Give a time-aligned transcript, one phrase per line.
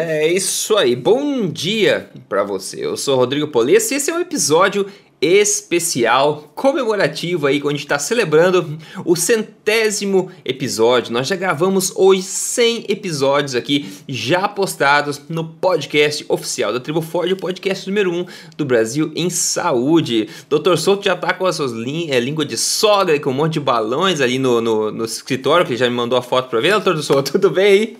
[0.00, 0.96] É isso aí.
[0.96, 2.84] Bom dia para você.
[2.84, 4.86] Eu sou Rodrigo Polesso e esse é um episódio
[5.20, 11.12] especial comemorativo aí, quando a gente está celebrando o centésimo episódio.
[11.12, 17.30] Nós já gravamos hoje 100 episódios aqui, já postados no podcast oficial da Tribo Ford,
[17.32, 18.26] o podcast número 1
[18.56, 20.28] do Brasil em saúde.
[20.48, 20.76] Dr.
[20.76, 23.60] Souto já tá com as suas é, línguas de sogra e com um monte de
[23.60, 26.78] balões ali no, no, no escritório, que ele já me mandou a foto para ver.
[26.80, 26.96] Dr.
[26.98, 27.96] Souto, tudo bem?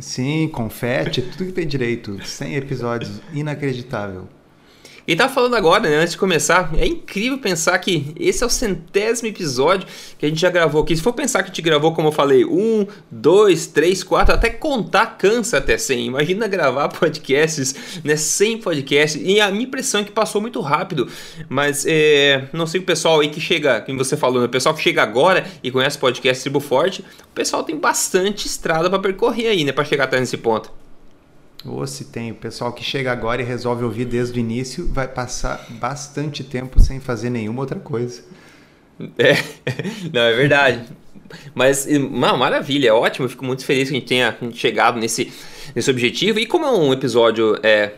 [0.00, 2.18] Sim, confete, tudo que tem direito.
[2.24, 4.28] 100 episódios, inacreditável.
[5.06, 8.50] E tava falando agora, né, antes de começar, é incrível pensar que esse é o
[8.50, 9.86] centésimo episódio
[10.18, 10.96] que a gente já gravou aqui.
[10.96, 14.50] Se for pensar que a gente gravou, como eu falei, um, dois, três, quatro, até
[14.50, 16.06] contar cansa até 100.
[16.06, 19.22] Imagina gravar podcasts, né, 100 podcasts.
[19.24, 21.08] E a minha impressão é que passou muito rápido.
[21.48, 24.74] Mas é, não sei o pessoal aí que chega, como você falou, né, o pessoal
[24.74, 29.48] que chega agora e conhece podcast Tribo Forte, o pessoal tem bastante estrada para percorrer
[29.48, 30.85] aí, né, para chegar até nesse ponto.
[31.66, 35.08] Ou se tem o pessoal que chega agora e resolve ouvir desde o início, vai
[35.08, 38.22] passar bastante tempo sem fazer nenhuma outra coisa.
[39.18, 39.34] É,
[40.10, 40.84] não, é verdade.
[41.54, 43.26] Mas, uma maravilha, é ótimo.
[43.26, 45.32] Eu fico muito feliz que a gente tenha chegado nesse,
[45.74, 46.38] nesse objetivo.
[46.38, 47.92] E como é um episódio é,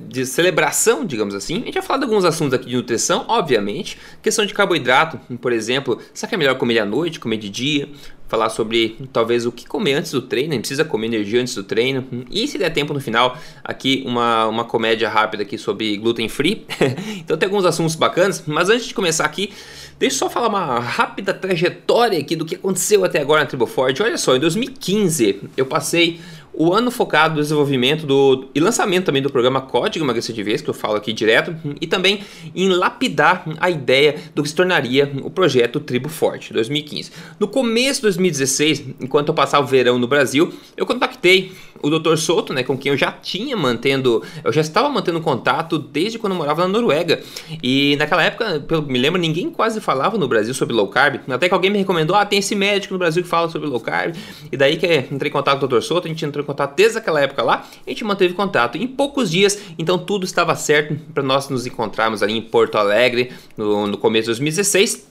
[0.00, 3.98] de celebração, digamos assim, a gente vai falar de alguns assuntos aqui de nutrição, obviamente.
[4.22, 7.88] Questão de carboidrato, por exemplo, será que é melhor comer à noite, comer de dia?
[8.32, 11.54] Falar sobre talvez o que comer antes do treino, a gente precisa comer energia antes
[11.54, 12.02] do treino.
[12.30, 16.64] E se der tempo no final, aqui uma, uma comédia rápida aqui sobre gluten free.
[17.20, 19.52] então tem alguns assuntos bacanas, mas antes de começar aqui,
[19.98, 24.02] deixa eu só falar uma rápida trajetória aqui do que aconteceu até agora na Triboford.
[24.02, 26.18] Olha só, em 2015 eu passei
[26.54, 30.60] o ano focado no desenvolvimento do, e lançamento também do programa Código Emagrecer de Vez,
[30.60, 32.20] que eu falo aqui direto, e também
[32.54, 37.10] em lapidar a ideia do que se tornaria o projeto Tribo Forte 2015.
[37.40, 42.16] No começo de 2016, enquanto eu passava o verão no Brasil, eu contactei o Dr.
[42.16, 46.32] Souto, né, com quem eu já tinha mantendo, eu já estava mantendo contato desde quando
[46.32, 47.20] eu morava na Noruega.
[47.62, 51.20] E naquela época, pelo que me lembro, ninguém quase falava no Brasil sobre low carb.
[51.28, 53.80] Até que alguém me recomendou, ah, tem esse médico no Brasil que fala sobre low
[53.80, 54.14] carb.
[54.50, 55.80] E daí que entrei em contato com o Dr.
[55.80, 58.76] Souto, a gente entrou contato desde aquela época lá, a gente manteve contato.
[58.76, 63.32] Em poucos dias, então tudo estava certo para nós nos encontrarmos ali em Porto Alegre
[63.56, 65.08] no, no começo de 2016.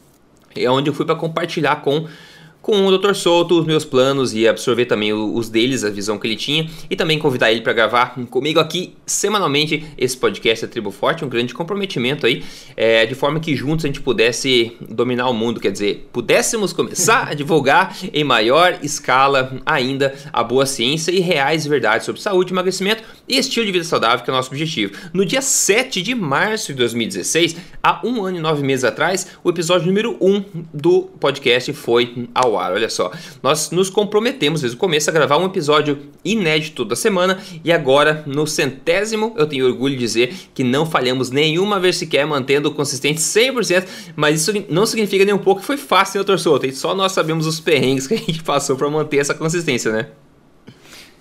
[0.55, 2.07] É onde eu fui para compartilhar com
[2.61, 3.13] com o Dr.
[3.13, 6.95] Souto os meus planos e absorver também os deles, a visão que ele tinha, e
[6.95, 11.53] também convidar ele para gravar comigo aqui semanalmente esse podcast da Tribo Forte, um grande
[11.53, 12.43] comprometimento aí,
[12.77, 17.29] é, de forma que juntos a gente pudesse dominar o mundo, quer dizer, pudéssemos começar
[17.29, 23.03] a divulgar em maior escala ainda a boa ciência e reais verdades sobre saúde, emagrecimento
[23.27, 24.93] e estilo de vida saudável, que é o nosso objetivo.
[25.13, 29.49] No dia 7 de março de 2016, há um ano e nove meses atrás, o
[29.49, 30.43] episódio número 1
[30.73, 32.73] do podcast foi ao ao ar.
[32.73, 37.39] Olha só, nós nos comprometemos desde o começo a gravar um episódio inédito da semana
[37.63, 42.25] e agora, no centésimo, eu tenho orgulho de dizer que não falhamos nenhuma vez sequer,
[42.25, 43.85] mantendo consistente 100%,
[44.15, 46.71] mas isso não significa nem um pouco que foi fácil, doutor Souto?
[46.75, 50.07] Só nós sabemos os perrengues que a gente passou para manter essa consistência, né?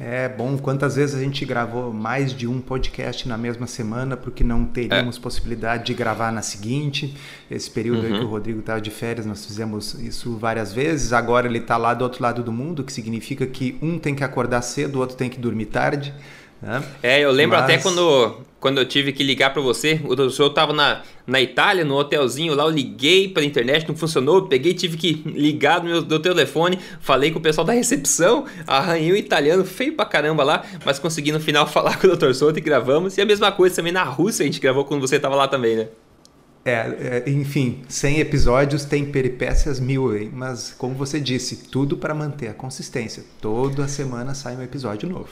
[0.03, 4.43] É bom, quantas vezes a gente gravou mais de um podcast na mesma semana porque
[4.43, 5.21] não teríamos é.
[5.21, 7.15] possibilidade de gravar na seguinte.
[7.51, 8.19] Esse período uhum.
[8.19, 11.13] que o Rodrigo estava de férias, nós fizemos isso várias vezes.
[11.13, 14.25] Agora ele está lá do outro lado do mundo, que significa que um tem que
[14.25, 16.15] acordar cedo, o outro tem que dormir tarde.
[16.63, 16.83] Né?
[17.03, 17.65] É, eu lembro Mas...
[17.65, 21.85] até quando, quando eu tive que ligar para você, o senhor estava na, na Itália,
[21.85, 26.03] no hotelzinho lá, eu liguei pela internet, não funcionou, peguei, tive que ligar no meu,
[26.03, 30.65] do telefone, falei com o pessoal da recepção, arranhei o italiano feio pra caramba lá,
[30.85, 32.35] mas consegui no final falar com o Dr.
[32.35, 33.17] Souto e gravamos.
[33.17, 35.77] E a mesma coisa também na Rússia, a gente gravou quando você estava lá também,
[35.77, 35.89] né?
[36.63, 40.31] É, é, enfim, 100 episódios tem peripécias mil, hein?
[40.31, 43.25] mas como você disse, tudo para manter a consistência.
[43.41, 45.31] Toda semana sai um episódio novo.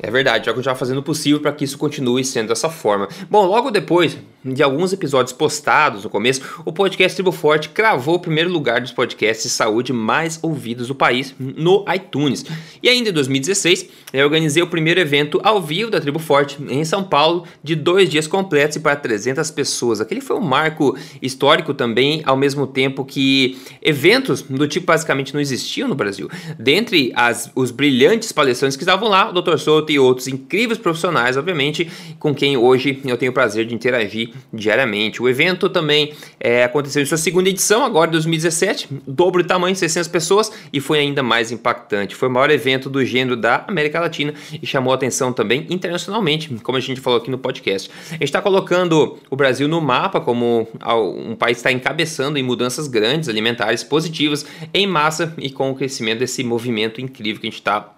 [0.00, 3.08] É verdade, já já fazendo o possível para que isso continue sendo dessa forma.
[3.30, 8.18] Bom, logo depois de alguns episódios postados no começo, o podcast Tribo Forte cravou o
[8.18, 12.44] primeiro lugar dos podcasts de saúde mais ouvidos do país no iTunes.
[12.82, 16.84] E ainda em 2016, eu organizei o primeiro evento ao vivo da Tribo Forte em
[16.84, 20.00] São Paulo, de dois dias completos e para 300 pessoas.
[20.00, 25.40] Aquele foi um marco histórico também, ao mesmo tempo que eventos do tipo basicamente não
[25.40, 26.28] existiam no Brasil.
[26.58, 29.56] Dentre as, os brilhantes palestrantes que estavam lá, o Dr.
[29.56, 34.33] Souto e outros incríveis profissionais, obviamente, com quem hoje eu tenho o prazer de interagir
[34.52, 35.22] diariamente.
[35.22, 39.74] O evento também é, aconteceu em sua segunda edição, agora em 2017, dobro de tamanho,
[39.74, 42.14] 600 pessoas, e foi ainda mais impactante.
[42.14, 46.78] Foi o maior evento do gênero da América Latina e chamou atenção também internacionalmente, como
[46.78, 47.90] a gente falou aqui no podcast.
[48.08, 52.42] A gente está colocando o Brasil no mapa como um país que está encabeçando em
[52.42, 57.50] mudanças grandes alimentares positivas em massa e com o crescimento desse movimento incrível que a
[57.50, 57.93] gente está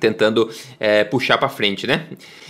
[0.00, 0.48] tentando
[0.80, 2.06] é, puxar para frente, né?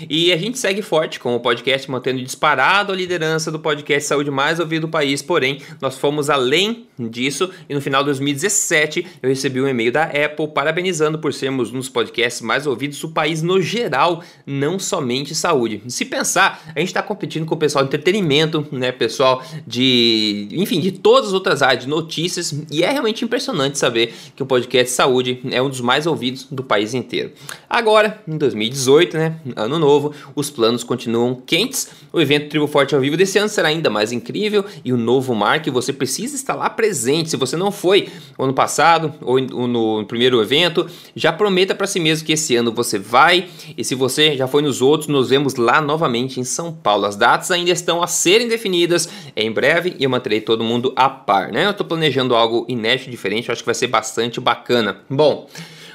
[0.09, 4.31] E a gente segue forte com o podcast mantendo disparado a liderança do podcast saúde
[4.31, 5.23] mais ouvido do país.
[5.23, 10.05] Porém, nós fomos além disso e no final de 2017 eu recebi um e-mail da
[10.05, 15.35] Apple parabenizando por sermos um dos podcasts mais ouvidos do país no geral, não somente
[15.35, 15.83] saúde.
[15.89, 20.81] Se pensar, a gente está competindo com o pessoal de entretenimento, né, pessoal de, enfim,
[20.81, 24.95] de todas as outras áreas de notícias e é realmente impressionante saber que o podcast
[24.95, 27.32] saúde é um dos mais ouvidos do país inteiro.
[27.69, 31.89] Agora, em 2018, né, ano novo, os planos continuam quentes.
[32.13, 35.35] O evento Tribo Forte ao vivo desse ano será ainda mais incrível e o novo
[35.35, 37.31] marco você precisa estar lá presente.
[37.31, 38.09] Se você não foi
[38.39, 42.99] ano passado ou no primeiro evento, já prometa para si mesmo que esse ano você
[42.99, 43.49] vai.
[43.77, 47.07] E se você já foi nos outros, nos vemos lá novamente em São Paulo.
[47.07, 51.09] As datas ainda estão a serem definidas em breve e eu manterei todo mundo a
[51.09, 51.67] par, né?
[51.67, 54.99] Eu estou planejando algo inédito, diferente, eu acho que vai ser bastante bacana.
[55.09, 55.49] Bom,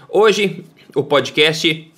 [0.10, 0.64] hoje
[0.96, 1.92] o podcast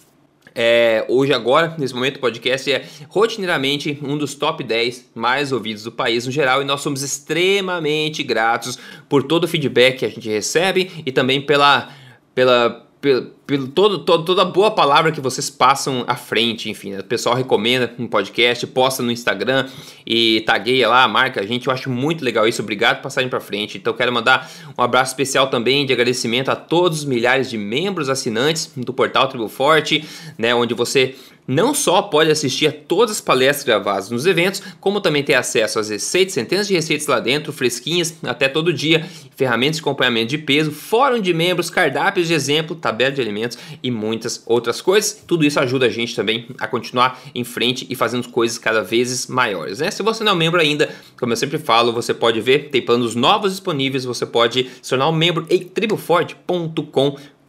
[0.55, 5.83] é, hoje, agora, nesse momento, o podcast é rotineiramente um dos top 10 mais ouvidos
[5.83, 8.77] do país no geral e nós somos extremamente gratos
[9.07, 11.89] por todo o feedback que a gente recebe e também pela,
[12.35, 16.99] pela pelo, pelo todo, todo, toda boa palavra que vocês passam à frente, enfim, né?
[16.99, 19.67] o pessoal recomenda um podcast, posta no Instagram
[20.05, 23.39] e tagueia lá, marca a gente, eu acho muito legal isso, obrigado por passarem para
[23.39, 23.77] frente.
[23.77, 28.09] Então quero mandar um abraço especial também de agradecimento a todos os milhares de membros
[28.09, 30.03] assinantes do portal Tribo Forte,
[30.37, 31.15] né, onde você
[31.49, 35.79] não só pode assistir a todas as palestras gravadas nos eventos, como também ter acesso
[35.79, 39.03] às receitas, centenas de receitas lá dentro, fresquinhas, até todo dia,
[39.35, 43.89] ferramentas de acompanhamento de peso, fórum de membros, cardápios de exemplo, tabela de alimentos e
[43.89, 45.23] muitas outras coisas.
[45.25, 49.25] Tudo isso ajuda a gente também a continuar em frente e fazendo coisas cada vez
[49.25, 49.79] maiores.
[49.79, 49.89] Né?
[49.89, 50.87] Se você não é um membro ainda,
[51.19, 55.09] como eu sempre falo, você pode ver, tem planos novos disponíveis, você pode se tornar
[55.09, 55.63] um membro em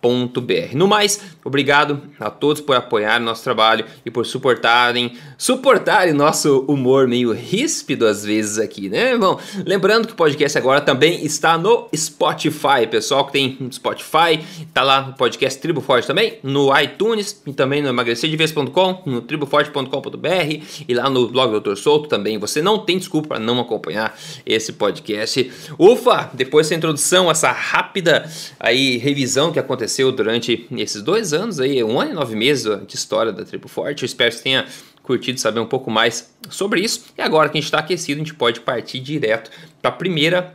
[0.00, 6.64] triboforte.com no mais, obrigado a todos por apoiar nosso trabalho e por suportarem, suportarem nosso
[6.66, 9.16] humor meio ríspido às vezes aqui, né?
[9.16, 14.40] Bom, lembrando que o podcast agora também está no Spotify, pessoal que tem Spotify,
[14.72, 20.64] tá lá no podcast Tribo Forte também, no iTunes e também no emagrecerdevez.com, no triboforte.com.br
[20.88, 21.76] e lá no blog do Dr.
[21.76, 22.38] Souto também.
[22.38, 25.50] Você não tem desculpa para não acompanhar esse podcast.
[25.78, 31.58] Ufa, depois dessa introdução, essa rápida aí revisão que aconteceu aconteceu durante esses dois anos
[31.58, 34.02] aí, um ano e nove meses de história da Tribo Forte.
[34.02, 34.66] Eu espero que você tenha
[35.02, 37.06] curtido saber um pouco mais sobre isso.
[37.18, 39.50] E agora que a gente está aquecido, a gente pode partir direto
[39.82, 40.54] para a primeira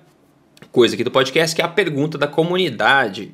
[0.72, 3.32] coisa aqui do podcast, que é a pergunta da comunidade.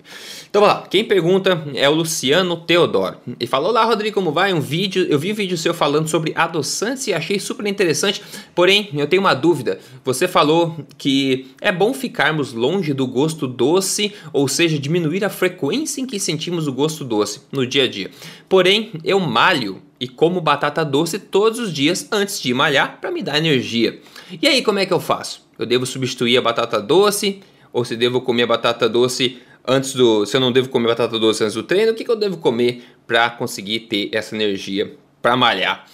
[0.50, 3.18] Então vamos lá, quem pergunta é o Luciano Teodoro.
[3.40, 4.54] Ele falou: Olá, Rodrigo, como vai?
[4.54, 8.22] Um vídeo, eu vi um vídeo seu falando sobre adoçantes e achei super interessante.
[8.54, 9.80] Porém, eu tenho uma dúvida.
[10.04, 16.02] Você falou que é bom ficarmos longe do gosto doce, ou seja, diminuir a frequência
[16.02, 18.12] em que sentimos o gosto doce no dia a dia.
[18.50, 23.22] Porém, eu malho e como batata doce todos os dias antes de malhar para me
[23.22, 24.00] dar energia.
[24.42, 25.48] E aí, como é que eu faço?
[25.60, 27.42] Eu devo substituir a batata doce?
[27.72, 30.26] Ou se devo comer a batata doce antes do.
[30.26, 32.38] Se eu não devo comer batata doce antes do treino, o que, que eu devo
[32.38, 35.86] comer para conseguir ter essa energia para malhar?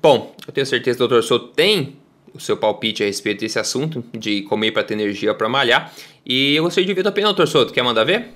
[0.00, 1.22] Bom, eu tenho certeza que o Dr.
[1.22, 1.96] Souto tem
[2.32, 5.92] o seu palpite a respeito desse assunto, de comer para ter energia para malhar.
[6.24, 7.46] E eu gostaria de ver a opinião, Dr.
[7.46, 7.72] Souto.
[7.72, 8.28] Quer mandar ver?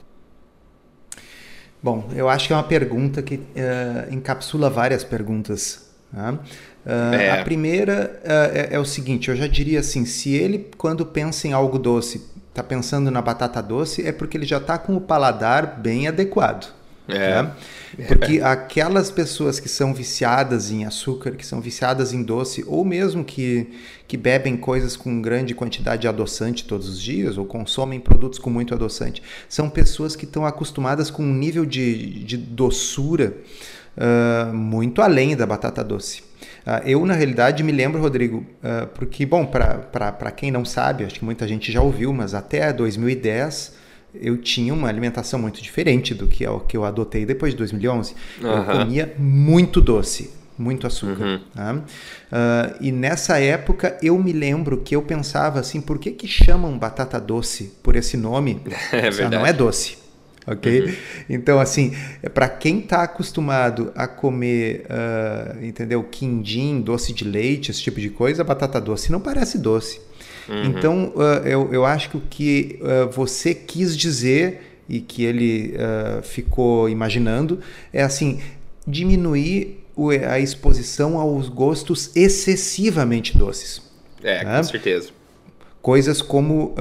[1.82, 5.90] Bom, eu acho que é uma pergunta que uh, encapsula várias perguntas.
[6.12, 6.38] Né?
[6.84, 7.40] Uh, é.
[7.40, 11.48] A primeira uh, é, é, o seguinte: eu já diria assim, se ele, quando pensa
[11.48, 15.00] em algo doce, está pensando na batata doce, é porque ele já está com o
[15.00, 16.79] paladar bem adequado.
[17.14, 17.42] É.
[17.42, 17.52] Né?
[18.06, 18.42] Porque é.
[18.42, 23.68] aquelas pessoas que são viciadas em açúcar, que são viciadas em doce, ou mesmo que,
[24.06, 28.50] que bebem coisas com grande quantidade de adoçante todos os dias, ou consomem produtos com
[28.50, 33.36] muito adoçante, são pessoas que estão acostumadas com um nível de, de doçura
[33.96, 36.22] uh, muito além da batata doce.
[36.66, 41.18] Uh, eu, na realidade, me lembro, Rodrigo, uh, porque, bom, para quem não sabe, acho
[41.18, 43.79] que muita gente já ouviu, mas até 2010
[44.14, 47.58] eu tinha uma alimentação muito diferente do que é o que eu adotei depois de
[47.58, 48.14] 2011.
[48.40, 48.50] Uhum.
[48.50, 51.24] Eu comia muito doce, muito açúcar.
[51.24, 51.40] Uhum.
[51.54, 51.74] Tá?
[51.74, 56.78] Uh, e nessa época eu me lembro que eu pensava assim, por que que chamam
[56.78, 58.60] batata doce por esse nome?
[58.92, 59.28] É.
[59.28, 59.98] Não é doce.
[60.46, 60.80] Ok?
[60.80, 60.94] Uhum.
[61.28, 61.94] Então, assim,
[62.34, 66.02] para quem está acostumado a comer, uh, entendeu?
[66.02, 70.00] Quindim, doce de leite, esse tipo de coisa, batata doce não parece doce.
[70.48, 70.64] Uhum.
[70.64, 75.74] Então, uh, eu, eu acho que o que uh, você quis dizer e que ele
[75.76, 77.60] uh, ficou imaginando
[77.92, 78.40] é assim:
[78.86, 83.82] diminuir o, a exposição aos gostos excessivamente doces.
[84.22, 84.56] É, né?
[84.56, 85.10] com certeza.
[85.80, 86.74] Coisas como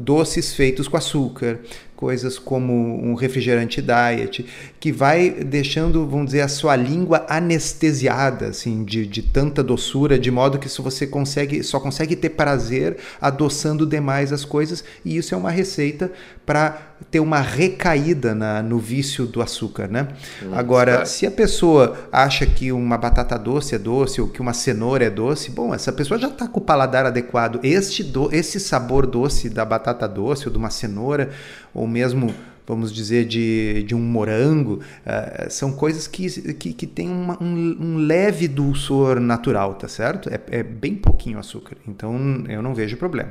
[0.00, 1.60] doces feitos com açúcar,
[1.96, 2.72] coisas como
[3.02, 4.44] um refrigerante diet,
[4.78, 10.30] que vai deixando, vamos dizer, a sua língua anestesiada, assim, de, de tanta doçura, de
[10.30, 15.34] modo que se você consegue, só consegue ter prazer adoçando demais as coisas, e isso
[15.34, 16.12] é uma receita
[16.44, 20.08] para ter uma recaída na, no vício do açúcar, né?
[20.42, 24.52] Hum, Agora, se a pessoa acha que uma batata doce é doce ou que uma
[24.52, 27.60] cenoura é doce, bom, essa pessoa já está com o paladar adequado.
[27.62, 31.30] Este do, esse sabor doce da batata doce ou de uma cenoura,
[31.74, 32.34] ou mesmo
[32.66, 37.76] vamos dizer, de, de um morango, uh, são coisas que, que, que têm uma, um,
[37.80, 40.28] um, leve dulçor natural, tá certo?
[40.28, 43.30] É, é bem pouquinho açúcar, então eu não vejo problema.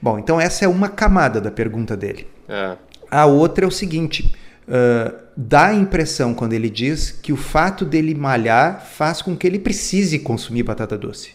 [0.00, 2.26] Bom, então essa é uma camada da pergunta dele.
[2.48, 2.76] É.
[3.10, 4.34] A outra é o seguinte:
[4.68, 9.46] uh, dá a impressão quando ele diz que o fato dele malhar faz com que
[9.46, 11.32] ele precise consumir batata doce.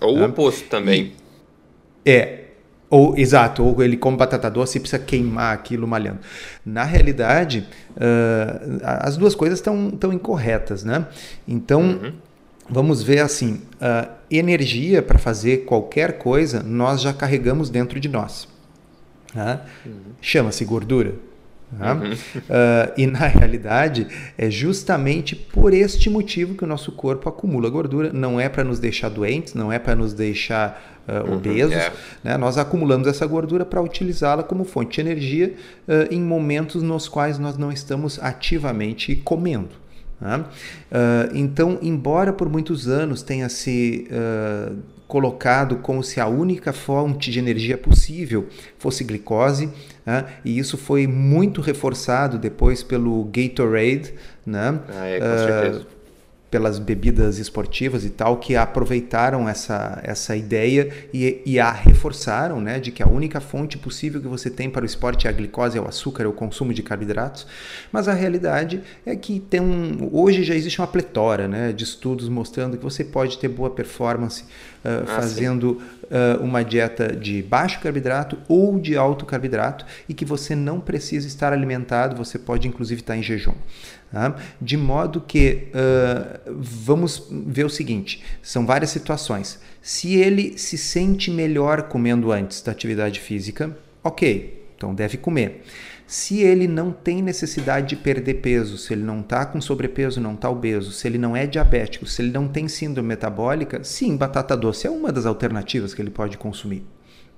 [0.00, 1.12] Ou o oposto também.
[2.04, 2.44] E, é.
[2.90, 6.20] Ou, exato, ou ele come batata doce e precisa queimar aquilo malhando.
[6.64, 11.06] Na realidade, uh, as duas coisas estão incorretas, né?
[11.46, 12.12] Então, uhum.
[12.68, 18.48] Vamos ver assim: uh, energia para fazer qualquer coisa nós já carregamos dentro de nós.
[19.34, 19.60] Né?
[19.84, 19.92] Uhum.
[20.20, 21.14] Chama-se gordura.
[21.70, 21.92] Né?
[21.92, 22.12] Uhum.
[22.12, 24.06] Uh, e na realidade
[24.36, 28.12] é justamente por este motivo que o nosso corpo acumula gordura.
[28.12, 31.74] Não é para nos deixar doentes, não é para nos deixar uh, obesos.
[31.74, 31.92] Uhum,
[32.24, 32.36] né?
[32.36, 35.54] Nós acumulamos essa gordura para utilizá-la como fonte de energia
[35.86, 39.87] uh, em momentos nos quais nós não estamos ativamente comendo.
[40.20, 40.44] Né?
[41.32, 44.08] então, embora por muitos anos tenha se
[45.08, 48.46] colocado como se a única fonte de energia possível
[48.78, 49.70] fosse glicose,
[50.04, 50.26] né?
[50.44, 54.12] e isso foi muito reforçado depois pelo Gatorade,
[54.44, 54.78] né?
[54.94, 55.80] Ah, é, com certeza.
[55.80, 55.97] Uh,
[56.50, 62.80] pelas bebidas esportivas e tal, que aproveitaram essa, essa ideia e, e a reforçaram, né,
[62.80, 65.76] de que a única fonte possível que você tem para o esporte é a glicose,
[65.76, 67.46] é o açúcar, é o consumo de carboidratos.
[67.92, 72.28] Mas a realidade é que tem um, hoje já existe uma pletora, né, de estudos
[72.28, 74.46] mostrando que você pode ter boa performance uh,
[74.84, 80.54] ah, fazendo uh, uma dieta de baixo carboidrato ou de alto carboidrato e que você
[80.54, 83.54] não precisa estar alimentado, você pode inclusive estar em jejum.
[84.10, 84.36] Tá?
[84.60, 89.60] De modo que uh, vamos ver o seguinte: são várias situações.
[89.82, 95.62] Se ele se sente melhor comendo antes da atividade física, ok, então deve comer.
[96.06, 100.32] Se ele não tem necessidade de perder peso, se ele não está com sobrepeso, não
[100.32, 104.56] está obeso, se ele não é diabético, se ele não tem síndrome metabólica, sim, batata
[104.56, 106.86] doce é uma das alternativas que ele pode consumir.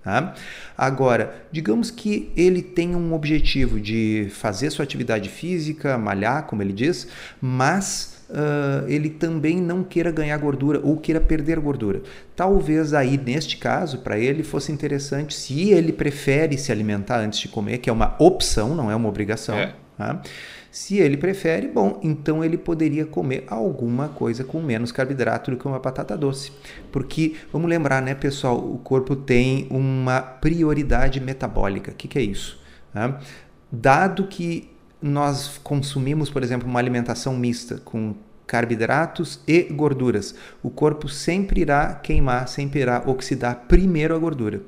[0.03, 0.35] Tá?
[0.79, 6.73] Agora, digamos que ele tenha um objetivo de fazer sua atividade física, malhar, como ele
[6.73, 7.07] diz,
[7.39, 12.01] mas uh, ele também não queira ganhar gordura ou queira perder gordura.
[12.35, 17.49] Talvez aí, neste caso, para ele fosse interessante, se ele prefere se alimentar antes de
[17.49, 19.59] comer, que é uma opção, não é uma obrigação.
[19.59, 19.75] É.
[19.99, 20.23] Tá?
[20.71, 25.67] Se ele prefere, bom, então ele poderia comer alguma coisa com menos carboidrato do que
[25.67, 26.53] uma batata doce.
[26.93, 31.91] Porque, vamos lembrar, né, pessoal, o corpo tem uma prioridade metabólica.
[31.91, 32.61] O que, que é isso?
[33.71, 34.71] Dado que
[35.03, 38.15] nós consumimos, por exemplo, uma alimentação mista com
[38.47, 44.61] carboidratos e gorduras, o corpo sempre irá queimar, sempre irá oxidar primeiro a gordura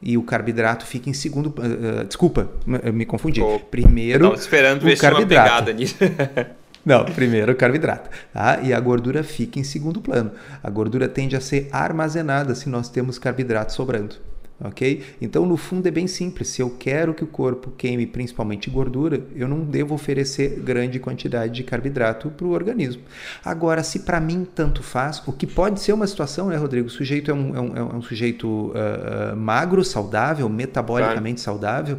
[0.00, 1.48] e o carboidrato fica em segundo.
[1.48, 2.50] Uh, desculpa,
[2.92, 3.40] me confundi.
[3.40, 4.34] Oh, primeiro.
[4.34, 5.72] esperando ver o carboidrato.
[5.72, 5.96] nisso.
[6.84, 8.08] Não, primeiro o carboidrato.
[8.32, 8.60] Tá?
[8.62, 10.30] E a gordura fica em segundo plano.
[10.62, 14.16] A gordura tende a ser armazenada se nós temos carboidrato sobrando
[14.60, 15.02] ok?
[15.20, 16.48] Então, no fundo, é bem simples.
[16.48, 21.54] Se eu quero que o corpo queime principalmente gordura, eu não devo oferecer grande quantidade
[21.54, 23.02] de carboidrato para o organismo.
[23.44, 26.88] Agora, se para mim tanto faz, o que pode ser uma situação, né, Rodrigo?
[26.88, 31.60] O sujeito é um, é um, é um sujeito uh, uh, magro, saudável, metabolicamente claro.
[31.60, 31.98] saudável,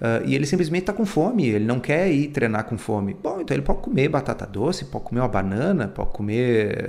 [0.00, 3.14] Uh, e ele simplesmente está com fome, ele não quer ir treinar com fome.
[3.22, 6.88] Bom, então ele pode comer batata doce, pode comer uma banana, pode comer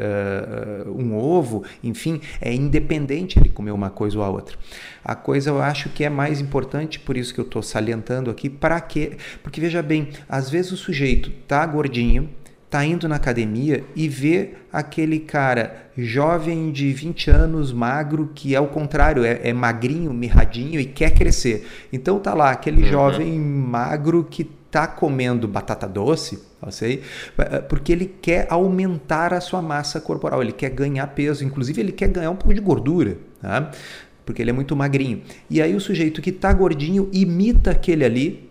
[0.85, 4.57] uh, um ovo, enfim, é independente ele comer uma coisa ou a outra.
[5.03, 8.49] A coisa eu acho que é mais importante, por isso que eu estou salientando aqui,
[8.49, 9.17] para quê?
[9.41, 12.29] Porque veja bem, às vezes o sujeito está gordinho,
[12.71, 18.59] tá indo na academia e vê aquele cara jovem de 20 anos, magro, que é
[18.61, 21.67] o contrário, é, é magrinho, mirradinho e quer crescer.
[21.91, 22.89] Então tá lá, aquele uhum.
[22.89, 27.03] jovem magro que tá comendo batata doce, sei,
[27.37, 31.91] eh, porque ele quer aumentar a sua massa corporal, ele quer ganhar peso, inclusive ele
[31.91, 33.69] quer ganhar um pouco de gordura, tá?
[34.25, 35.21] Porque ele é muito magrinho.
[35.49, 38.49] E aí o sujeito que está gordinho imita aquele ali,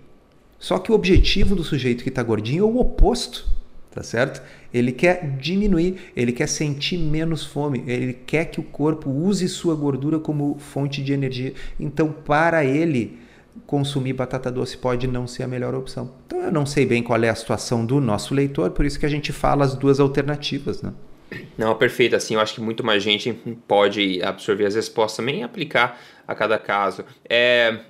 [0.58, 3.48] só que o objetivo do sujeito que está gordinho é o oposto
[3.90, 4.40] tá certo?
[4.72, 9.74] Ele quer diminuir, ele quer sentir menos fome, ele quer que o corpo use sua
[9.74, 11.52] gordura como fonte de energia.
[11.78, 13.18] Então, para ele,
[13.66, 16.10] consumir batata doce pode não ser a melhor opção.
[16.26, 19.06] Então eu não sei bem qual é a situação do nosso leitor, por isso que
[19.06, 20.92] a gente fala as duas alternativas, né?
[21.56, 22.16] Não, perfeito.
[22.16, 23.32] Assim, eu acho que muito mais gente
[23.66, 27.04] pode absorver as respostas também e aplicar a cada caso.
[27.28, 27.80] É,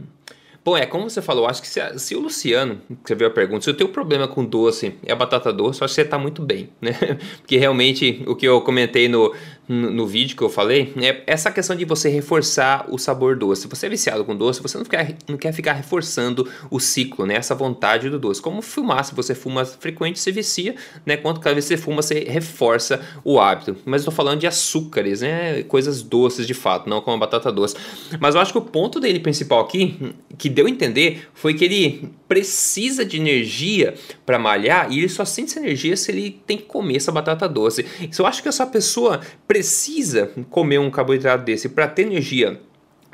[0.63, 3.65] Bom, é como você falou, acho que se, se, o Luciano, você viu a pergunta,
[3.65, 6.43] se o teu problema com doce é batata doce, eu acho que você está muito
[6.43, 6.93] bem, né?
[7.41, 9.35] Porque realmente o que eu comentei no,
[9.71, 13.63] no, vídeo que eu falei é essa questão de você reforçar o sabor doce.
[13.63, 17.25] Se você é viciado com doce, você não, quer, não quer ficar reforçando o ciclo,
[17.25, 17.37] né?
[17.37, 18.43] Essa vontade do doce.
[18.43, 20.75] Como fumar, se você fuma frequente, você vicia,
[21.07, 21.17] né?
[21.17, 23.77] Quanto cada vez você fuma, você reforça o hábito.
[23.85, 25.63] Mas tô falando de açúcares, né?
[25.63, 27.77] Coisas doces de fato, não como a batata doce.
[28.19, 31.65] Mas eu acho que o ponto dele principal aqui, que deu a entender, foi que
[31.65, 33.95] ele precisa de energia
[34.27, 37.49] para malhar e ele só sente essa energia se ele tem que comer essa batata
[37.49, 37.85] doce.
[38.11, 39.21] Se eu acho que essa pessoa
[39.61, 42.59] precisa comer um carboidrato desse para ter energia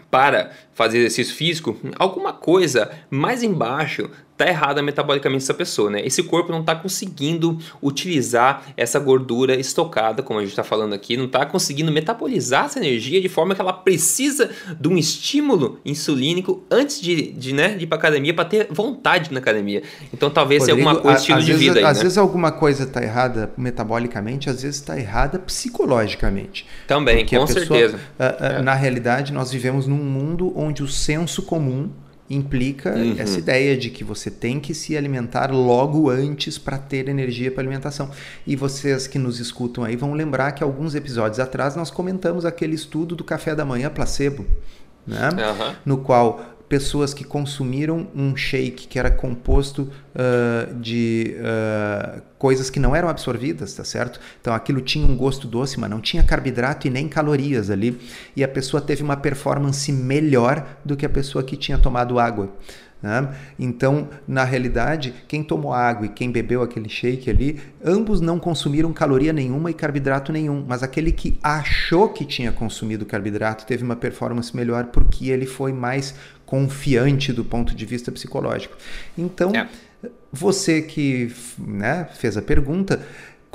[0.08, 6.02] para fazer exercício físico, alguma coisa mais embaixo tá errada metabolicamente essa pessoa, né?
[6.04, 11.16] Esse corpo não está conseguindo utilizar essa gordura estocada, como a gente está falando aqui,
[11.16, 16.62] não está conseguindo metabolizar essa energia de forma que ela precisa de um estímulo insulínico
[16.70, 19.82] antes de, de, né, de ir para academia para ter vontade na academia.
[20.12, 21.78] Então talvez seja alguma coisa estilo de vezes, vida.
[21.80, 22.02] Aí, às né?
[22.02, 26.66] vezes alguma coisa está errada metabolicamente, às vezes está errada psicologicamente.
[26.86, 28.00] Também, Porque com pessoa, certeza.
[28.18, 28.62] É.
[28.62, 31.90] Na realidade, nós vivemos num mundo onde o senso comum
[32.28, 33.14] implica uhum.
[33.18, 37.62] essa ideia de que você tem que se alimentar logo antes para ter energia para
[37.62, 38.10] alimentação.
[38.46, 42.74] E vocês que nos escutam aí vão lembrar que alguns episódios atrás nós comentamos aquele
[42.74, 44.44] estudo do café da manhã placebo,
[45.06, 45.28] né?
[45.30, 45.74] Uhum.
[45.84, 49.82] No qual pessoas que consumiram um shake que era composto
[50.14, 54.20] uh, de uh, coisas que não eram absorvidas, tá certo?
[54.40, 57.98] Então aquilo tinha um gosto doce, mas não tinha carboidrato e nem calorias ali.
[58.34, 62.50] E a pessoa teve uma performance melhor do que a pessoa que tinha tomado água.
[63.02, 63.34] Né?
[63.58, 68.92] Então, na realidade, quem tomou água e quem bebeu aquele shake ali, ambos não consumiram
[68.92, 73.96] caloria nenhuma e carboidrato nenhum, mas aquele que achou que tinha consumido carboidrato teve uma
[73.96, 76.14] performance melhor porque ele foi mais
[76.46, 78.78] confiante do ponto de vista psicológico.
[79.18, 79.68] Então, é.
[80.32, 83.04] você que né, fez a pergunta,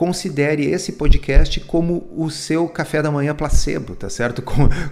[0.02, 4.42] considere esse podcast como o seu café da manhã placebo, tá certo?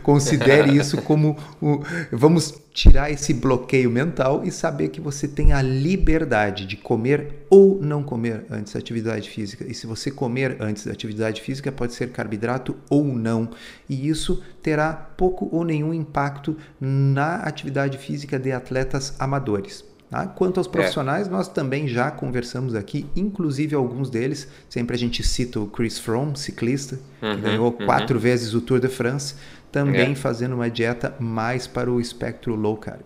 [0.04, 5.64] Considere isso como o, vamos tirar esse bloqueio mental e saber que você tem a
[5.64, 9.66] liberdade de comer ou não comer antes da atividade física.
[9.68, 13.50] E se você comer antes da atividade física, pode ser carboidrato ou não.
[13.90, 19.84] E isso terá pouco ou nenhum impacto na atividade física de atletas amadores.
[20.10, 20.26] Tá?
[20.26, 20.70] Quanto aos é.
[20.72, 21.30] profissionais, é.
[21.30, 24.48] nós também já conversamos aqui, inclusive alguns deles.
[24.68, 27.86] Sempre a gente cita o Chris Froome, ciclista, uhum, que ganhou uhum.
[27.86, 29.36] quatro vezes o Tour de France,
[29.72, 30.16] também é.
[30.16, 33.06] fazendo uma dieta mais para o espectro low carb.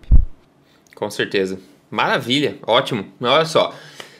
[0.95, 1.59] Com certeza.
[1.91, 3.05] Maravilha, ótimo.
[3.19, 3.75] Olha só,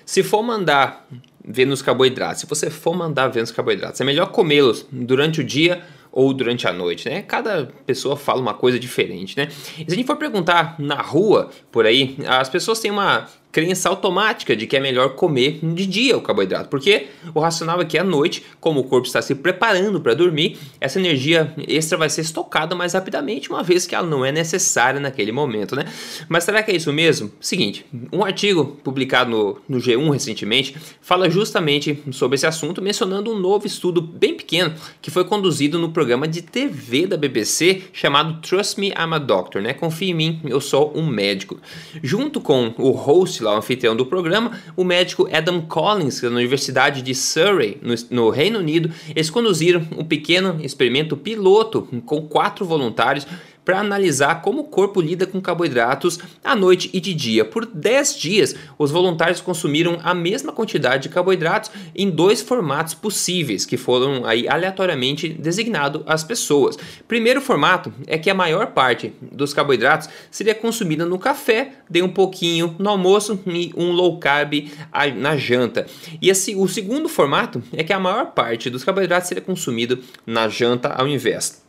[0.06, 1.08] se for mandar
[1.46, 5.43] ver nos carboidratos, se você for mandar ver nos carboidratos, é melhor comê-los durante o
[5.43, 7.23] dia ou durante a noite, né?
[7.23, 9.49] Cada pessoa fala uma coisa diferente, né?
[9.49, 14.55] Se a gente for perguntar na rua, por aí, as pessoas têm uma crença automática
[14.55, 18.03] de que é melhor comer de dia o carboidrato, porque o racional é que à
[18.03, 22.75] noite, como o corpo está se preparando para dormir, essa energia extra vai ser estocada
[22.75, 25.85] mais rapidamente, uma vez que ela não é necessária naquele momento, né?
[26.27, 27.31] Mas será que é isso mesmo?
[27.39, 33.37] Seguinte, um artigo publicado no, no G1 recentemente fala justamente sobre esse assunto, mencionando um
[33.37, 38.79] novo estudo bem pequeno que foi conduzido no programa de TV da BBC chamado Trust
[38.79, 39.73] Me, I'm a Doctor, né?
[39.73, 41.59] Confie em mim, eu sou um médico.
[42.01, 47.01] Junto com o host lá, o anfitrião do programa, o médico Adam Collins, da Universidade
[47.01, 53.27] de Surrey, no, no Reino Unido, eles conduziram um pequeno experimento piloto com quatro voluntários
[53.65, 57.45] para analisar como o corpo lida com carboidratos à noite e de dia.
[57.45, 63.65] Por 10 dias, os voluntários consumiram a mesma quantidade de carboidratos em dois formatos possíveis,
[63.65, 66.78] que foram aí aleatoriamente designados às pessoas.
[67.08, 72.10] Primeiro formato é que a maior parte dos carboidratos seria consumida no café, de um
[72.10, 74.69] pouquinho no almoço e um low carb
[75.15, 75.86] na janta.
[76.21, 80.47] E esse, o segundo formato é que a maior parte dos carboidratos seria consumido na
[80.47, 81.63] janta ao invés.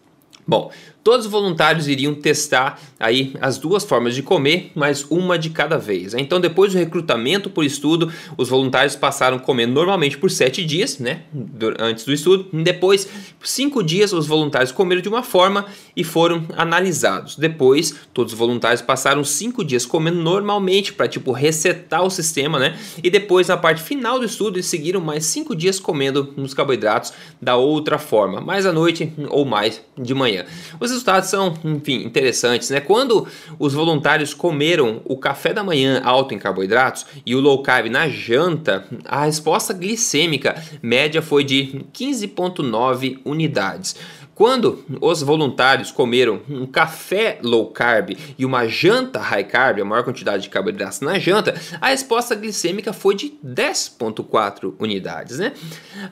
[0.46, 0.70] Bom,
[1.04, 5.78] Todos os voluntários iriam testar aí as duas formas de comer, mas uma de cada
[5.78, 6.14] vez.
[6.14, 11.22] Então, depois do recrutamento por estudo, os voluntários passaram comer normalmente por sete dias, né,
[11.78, 12.48] antes do estudo.
[12.52, 13.08] Depois,
[13.42, 17.36] cinco dias, os voluntários comeram de uma forma e foram analisados.
[17.36, 22.76] Depois, todos os voluntários passaram cinco dias comendo normalmente para tipo resetar o sistema, né?
[23.02, 27.12] E depois, na parte final do estudo, eles seguiram mais cinco dias comendo nos carboidratos
[27.40, 30.24] da outra forma, mais à noite ou mais de manhã.
[30.24, 30.44] manhã.
[30.80, 32.80] Os resultados são, enfim, interessantes, né?
[32.80, 33.26] Quando
[33.58, 38.08] os voluntários comeram o café da manhã alto em carboidratos e o low carb na
[38.08, 43.96] janta, a resposta glicêmica média foi de 15,9 unidades.
[44.34, 50.02] Quando os voluntários comeram um café low carb e uma janta high carb, a maior
[50.02, 55.52] quantidade de carboidratos na janta, a resposta glicêmica foi de 10,4 unidades, né?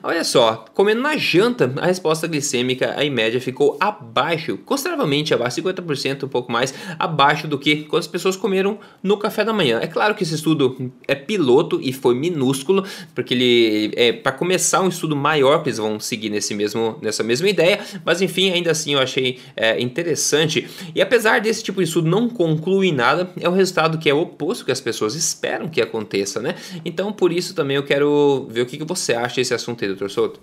[0.01, 6.23] Olha só, comendo na janta, a resposta glicêmica, em média, ficou abaixo, consideravelmente abaixo, 50%,
[6.23, 9.79] um pouco mais, abaixo do que quando as pessoas comeram no café da manhã.
[9.81, 14.81] É claro que esse estudo é piloto e foi minúsculo, porque ele é para começar
[14.81, 18.51] um estudo maior que eles vão seguir nesse mesmo, nessa mesma ideia, mas mas enfim,
[18.51, 20.69] ainda assim eu achei é, interessante.
[20.93, 24.21] E apesar desse tipo de estudo não concluir nada, é um resultado que é o
[24.21, 26.53] oposto que as pessoas esperam que aconteça, né?
[26.85, 29.87] Então por isso também eu quero ver o que, que você acha desse assunto aí,
[29.87, 30.39] doutor Souto.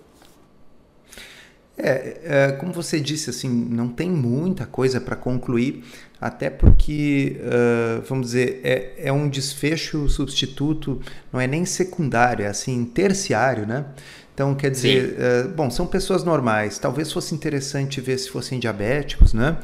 [1.77, 5.83] É, é, como você disse, assim, não tem muita coisa para concluir,
[6.19, 11.01] até porque, uh, vamos dizer, é, é um desfecho substituto,
[11.33, 13.85] não é nem secundário, é assim, terciário, né?
[14.41, 16.79] Então, quer dizer, uh, bom, são pessoas normais.
[16.79, 19.55] Talvez fosse interessante ver se fossem diabéticos, né?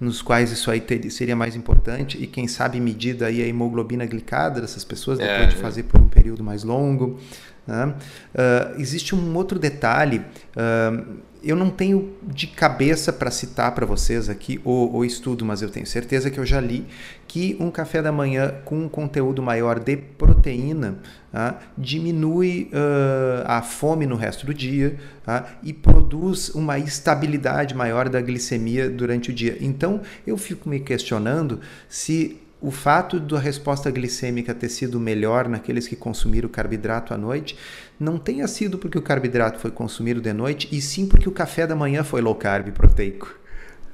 [0.00, 4.04] Nos quais isso aí ter, seria mais importante e quem sabe medida aí a hemoglobina
[4.04, 7.20] glicada dessas pessoas depois é, de fazer por um período mais longo.
[7.64, 7.94] Né?
[8.34, 10.20] Uh, existe um outro detalhe.
[10.56, 15.62] Uh, eu não tenho de cabeça para citar para vocês aqui o, o, estudo, mas
[15.62, 16.86] eu tenho certeza que eu já li
[17.28, 20.98] que um café da manhã com um conteúdo maior de proteína
[21.32, 28.08] ah, diminui uh, a fome no resto do dia ah, e produz uma estabilidade maior
[28.08, 29.58] da glicemia durante o dia.
[29.60, 35.86] Então eu fico me questionando se o fato da resposta glicêmica ter sido melhor naqueles
[35.86, 37.58] que consumiram carboidrato à noite
[38.00, 41.66] não tenha sido porque o carboidrato foi consumido de noite, e sim porque o café
[41.66, 43.43] da manhã foi low carb proteico.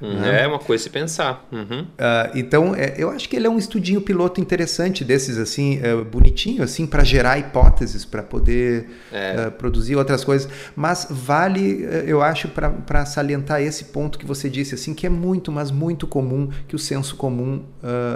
[0.01, 0.25] Uhum.
[0.25, 1.47] É uma coisa se pensar.
[1.51, 1.81] Uhum.
[1.81, 1.85] Uh,
[2.33, 6.63] então, é, eu acho que ele é um estudinho piloto interessante desses, assim, uh, bonitinho,
[6.63, 9.47] assim, para gerar hipóteses, para poder é.
[9.47, 10.49] uh, produzir outras coisas.
[10.75, 15.09] Mas vale, eh, eu acho, para salientar esse ponto que você disse, assim, que é
[15.09, 17.63] muito, mas muito comum que o senso comum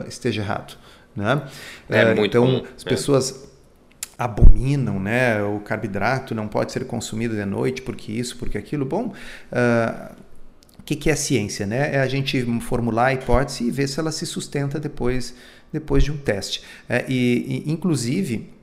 [0.08, 0.78] esteja errado.
[1.16, 1.42] Né?
[1.90, 2.64] É muito então, comum.
[2.76, 2.90] as é.
[2.90, 3.46] pessoas
[4.18, 5.44] abominam, né?
[5.44, 8.86] O carboidrato não pode ser consumido de noite porque isso, porque aquilo.
[8.86, 9.14] Bom,
[9.52, 10.16] uh,
[10.86, 11.96] que, que é ciência, né?
[11.96, 15.34] É a gente formular a hipótese e ver se ela se sustenta depois,
[15.74, 16.62] depois de um teste.
[16.88, 18.54] É, e, e, inclusive,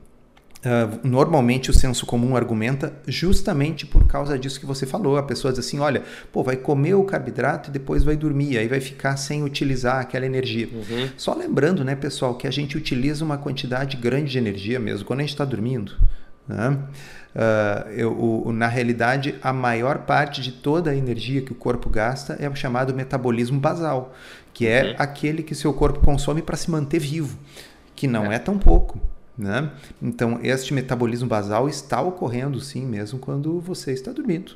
[0.64, 5.16] Uh, normalmente o senso comum argumenta justamente por causa disso que você falou.
[5.16, 8.68] A pessoa diz assim: olha, pô, vai comer o carboidrato e depois vai dormir, aí
[8.68, 10.68] vai ficar sem utilizar aquela energia.
[10.72, 11.08] Uhum.
[11.16, 15.18] Só lembrando, né, pessoal, que a gente utiliza uma quantidade grande de energia mesmo quando
[15.18, 15.96] a gente está dormindo.
[16.46, 16.78] Né?
[17.34, 21.88] Uh, eu, o, na realidade, a maior parte de toda a energia que o corpo
[21.88, 24.14] gasta é o chamado metabolismo basal,
[24.52, 24.94] que é uhum.
[24.98, 27.38] aquele que seu corpo consome para se manter vivo,
[27.96, 29.00] que não é, é tão pouco.
[29.36, 29.70] Né?
[30.00, 34.52] Então, este metabolismo basal está ocorrendo sim, mesmo quando você está dormindo.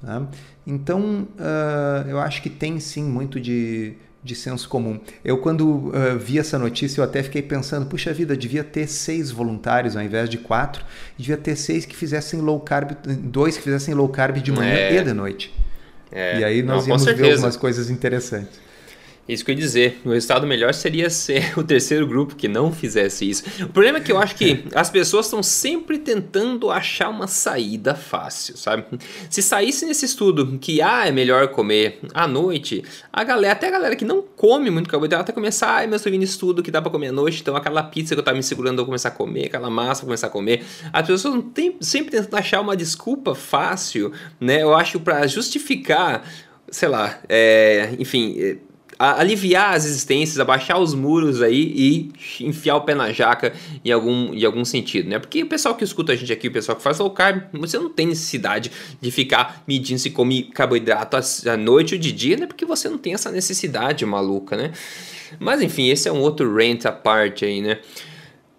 [0.00, 0.26] Né?
[0.64, 5.00] Então, uh, eu acho que tem sim muito de, de senso comum.
[5.24, 9.30] Eu, quando uh, vi essa notícia, eu até fiquei pensando: puxa vida, devia ter seis
[9.30, 10.84] voluntários ao invés de quatro,
[11.18, 14.96] devia ter seis que fizessem low carb, dois que fizessem low carb de manhã é.
[14.96, 15.52] e de noite.
[16.10, 16.40] É.
[16.40, 18.60] E aí nós Não, íamos ver algumas coisas interessantes.
[19.28, 20.00] Isso que eu ia dizer.
[20.04, 23.44] O resultado melhor seria ser o terceiro grupo que não fizesse isso.
[23.62, 27.94] O problema é que eu acho que as pessoas estão sempre tentando achar uma saída
[27.94, 28.84] fácil, sabe?
[29.30, 32.82] Se saísse nesse estudo que ah, é melhor comer à noite,
[33.12, 36.10] a galera, até a galera que não come muito carboidrato, até começar, ai, mas eu
[36.10, 38.36] vi no estudo que dá para comer à noite, então aquela pizza que eu tava
[38.36, 40.64] me segurando eu começar a comer, aquela massa eu começar a comer.
[40.92, 44.62] As pessoas não tem, sempre tentando achar uma desculpa fácil, né?
[44.62, 46.24] Eu acho para justificar
[46.70, 48.56] sei lá, é, enfim, é,
[49.10, 52.12] aliviar as existências, abaixar os muros aí e
[52.44, 53.52] enfiar o pé na jaca
[53.84, 55.18] em algum, em algum sentido, né?
[55.18, 57.78] Porque o pessoal que escuta a gente aqui, o pessoal que faz low carb, você
[57.78, 62.46] não tem necessidade de ficar medindo se come carboidrato à noite ou de dia, né?
[62.46, 64.72] Porque você não tem essa necessidade maluca, né?
[65.40, 67.78] Mas enfim, esse é um outro rant à parte aí, né?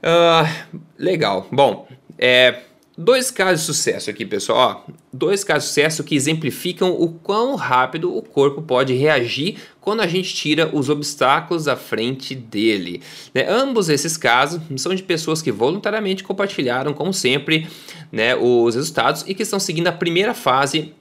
[0.03, 1.47] Uh, legal.
[1.51, 2.63] Bom, é
[2.95, 4.85] Dois casos de sucesso aqui, pessoal.
[5.11, 10.07] Dois casos de sucesso que exemplificam o quão rápido o corpo pode reagir quando a
[10.07, 13.01] gente tira os obstáculos da frente dele.
[13.33, 13.47] Né?
[13.49, 17.67] Ambos esses casos são de pessoas que voluntariamente compartilharam, como sempre,
[18.11, 20.93] né, os resultados e que estão seguindo a primeira fase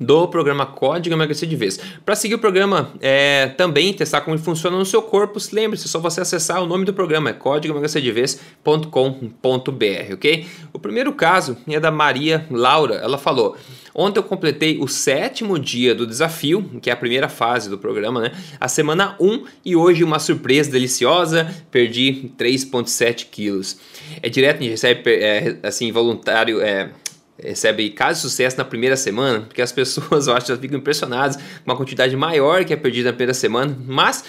[0.00, 1.78] do programa Código Emagrecer de Vez.
[2.04, 5.88] Para seguir o programa, é, também testar como ele funciona no seu corpo, lembre-se, é
[5.88, 10.46] só você acessar o nome do programa, é códigoemagrecerdevez.com.br, ok?
[10.72, 13.56] O primeiro caso é da Maria Laura, ela falou...
[13.94, 18.22] Ontem eu completei o sétimo dia do desafio, que é a primeira fase do programa,
[18.22, 18.32] né?
[18.58, 23.78] A semana 1 e hoje uma surpresa deliciosa, perdi 3,7 quilos.
[24.22, 26.88] É direto, a gente recebe, é, assim, voluntário, é,
[27.42, 31.42] recebe caso de sucesso na primeira semana, porque as pessoas, eu acho, ficam impressionadas com
[31.70, 34.24] uma quantidade maior que é perdida na primeira semana, mas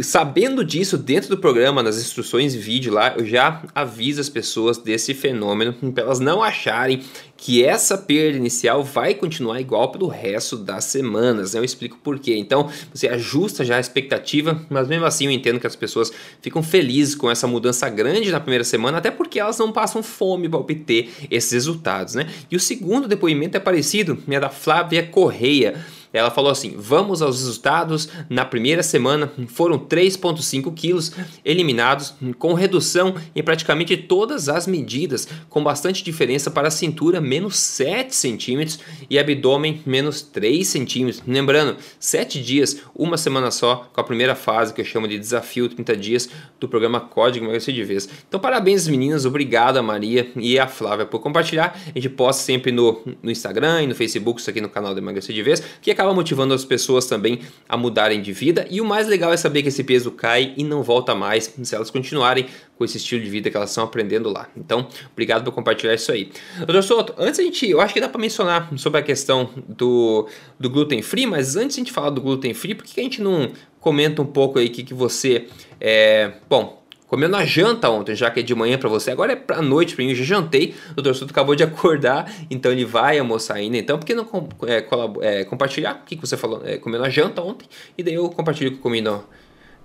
[0.00, 5.14] sabendo disso dentro do programa, nas instruções vídeo lá, eu já aviso as pessoas desse
[5.14, 7.02] fenômeno para elas não acharem
[7.36, 11.54] que essa perda inicial vai continuar igual pelo resto das semanas.
[11.54, 11.60] Né?
[11.60, 12.36] Eu explico por quê.
[12.36, 16.62] Então, você ajusta já a expectativa, mas mesmo assim eu entendo que as pessoas ficam
[16.62, 20.60] felizes com essa mudança grande na primeira semana, até porque elas não passam fome para
[20.60, 22.14] obter esses resultados.
[22.14, 22.28] Né?
[22.50, 25.74] E o segundo depoimento é parecido, é da Flávia Correia.
[26.12, 28.08] Ela falou assim: vamos aos resultados.
[28.28, 31.12] Na primeira semana foram 3,5 quilos
[31.44, 37.56] eliminados, com redução em praticamente todas as medidas, com bastante diferença para a cintura, menos
[37.56, 41.22] 7 centímetros, e abdômen, menos 3 centímetros.
[41.26, 45.68] Lembrando, 7 dias, uma semana só, com a primeira fase que eu chamo de desafio
[45.68, 48.08] 30 dias do programa Código Emagrecer de Vez.
[48.28, 49.24] Então, parabéns, meninas.
[49.24, 51.78] Obrigado a Maria e a Flávia por compartilhar.
[51.86, 55.00] A gente posta sempre no, no Instagram e no Facebook, isso aqui no canal do
[55.00, 58.66] Emagrecer de Vez, que é acaba motivando as pessoas também a mudarem de vida.
[58.70, 61.74] E o mais legal é saber que esse peso cai e não volta mais se
[61.74, 62.46] elas continuarem
[62.78, 64.48] com esse estilo de vida que elas estão aprendendo lá.
[64.56, 66.30] Então, obrigado por compartilhar isso aí.
[66.58, 70.26] Doutor Soto, antes a gente, eu acho que dá para mencionar sobre a questão do,
[70.58, 73.20] do gluten free, mas antes a gente falar do gluten free, por que a gente
[73.20, 75.48] não comenta um pouco aí que, que você.
[75.78, 76.79] É, bom,
[77.10, 79.96] comeu na janta ontem, já que é de manhã para você, agora é pra noite
[79.96, 83.56] para mim, eu já jantei, o doutor Souto acabou de acordar, então ele vai almoçar
[83.56, 84.28] ainda, então por que não
[84.64, 84.86] é,
[85.22, 87.68] é, compartilhar o que, que você falou, é, comeu na janta ontem,
[87.98, 89.24] e daí eu compartilho o que eu comi no,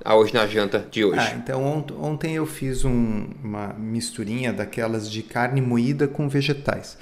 [0.05, 1.19] hoje na janta de hoje.
[1.19, 6.95] Ah, então ont ontem eu fiz um, uma misturinha daquelas de carne moída com vegetais.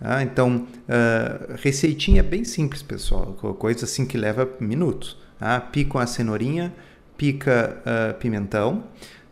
[0.00, 5.16] Ah, então, uh, receitinha bem simples, pessoal, coisa assim que leva minutos.
[5.40, 6.74] Ah, pica a cenourinha,
[7.16, 8.84] pica uh, pimentão,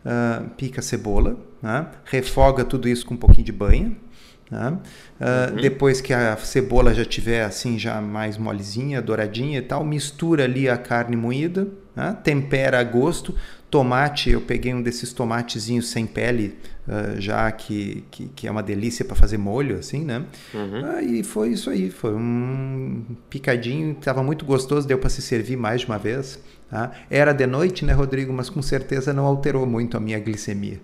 [0.07, 1.87] uh, pica a cebola, né?
[2.05, 3.91] refoga tudo isso com um pouquinho de banha.
[4.49, 4.69] Né?
[5.19, 5.61] Uh, uhum.
[5.61, 10.69] Depois que a cebola já tiver assim já mais molezinha, douradinha e tal, mistura ali
[10.69, 12.17] a carne moída, né?
[12.23, 13.35] tempera a gosto.
[13.69, 18.63] Tomate, eu peguei um desses tomatezinhos sem pele, uh, já que, que, que, é uma
[18.63, 20.23] delícia para fazer molho, assim, né?
[20.53, 20.83] Uhum.
[20.83, 25.57] Uh, e foi isso aí, foi um picadinho, estava muito gostoso, deu para se servir
[25.57, 26.39] mais de uma vez.
[26.69, 26.91] Tá?
[27.09, 28.33] Era de noite, né, Rodrigo?
[28.33, 30.81] Mas com certeza não alterou muito a minha glicemia.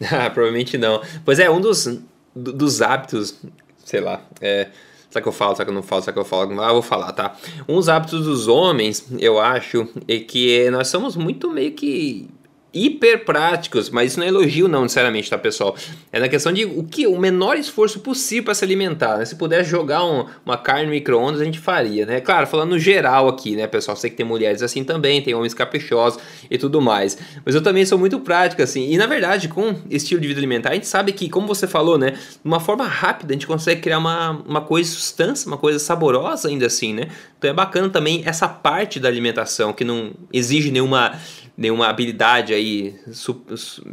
[0.10, 1.02] ah, provavelmente não.
[1.24, 2.00] Pois é, um dos,
[2.34, 3.38] dos hábitos,
[3.84, 4.68] sei lá, é,
[5.14, 5.54] Será que eu falo?
[5.54, 6.02] Será que eu não falo?
[6.02, 6.60] Será que eu falo?
[6.60, 7.36] Ah, vou falar, tá?
[7.68, 12.28] Um dos hábitos dos homens, eu acho, é que nós somos muito meio que
[12.74, 15.76] hiper práticos, mas isso não é elogio não, necessariamente, tá, pessoal?
[16.12, 19.24] É na questão de o que o menor esforço possível para se alimentar, né?
[19.24, 22.20] Se puder jogar um, uma carne no micro-ondas, a gente faria, né?
[22.20, 23.96] Claro, falando no geral aqui, né, pessoal?
[23.96, 27.16] Sei que tem mulheres assim também, tem homens caprichosos e tudo mais.
[27.44, 28.90] Mas eu também sou muito prático, assim.
[28.90, 31.96] E na verdade, com estilo de vida alimentar, a gente sabe que, como você falou,
[31.96, 32.10] né?
[32.10, 36.48] De uma forma rápida, a gente consegue criar uma, uma coisa substância, uma coisa saborosa
[36.48, 37.08] ainda assim, né?
[37.38, 41.18] Então é bacana também essa parte da alimentação que não exige nenhuma
[41.56, 42.98] nenhuma habilidade aí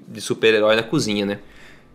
[0.08, 1.40] de super-herói na cozinha, né?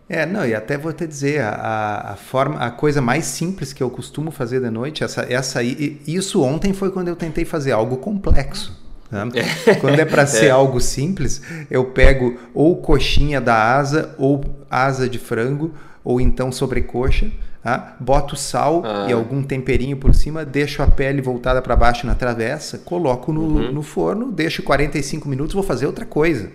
[0.09, 3.83] É, não, e até vou te dizer, a, a forma, a coisa mais simples que
[3.83, 7.97] eu costumo fazer de noite, essa, essa isso ontem foi quando eu tentei fazer algo
[7.97, 8.87] complexo.
[9.11, 9.21] Né?
[9.65, 9.75] É.
[9.79, 10.49] Quando é para ser é.
[10.49, 15.73] algo simples, eu pego ou coxinha da asa, ou asa de frango,
[16.07, 17.29] ou então sobrecoxa,
[17.61, 17.97] Tá?
[17.99, 19.07] Boto sal ah.
[19.09, 23.41] e algum temperinho por cima, deixo a pele voltada para baixo na travessa, coloco no,
[23.41, 23.71] uhum.
[23.73, 26.49] no forno, deixo 45 minutos, vou fazer outra coisa.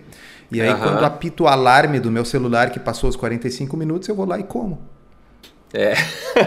[0.51, 0.79] E aí, uhum.
[0.79, 4.39] quando apito o alarme do meu celular que passou os 45 minutos, eu vou lá
[4.39, 4.81] e como.
[5.71, 5.93] É,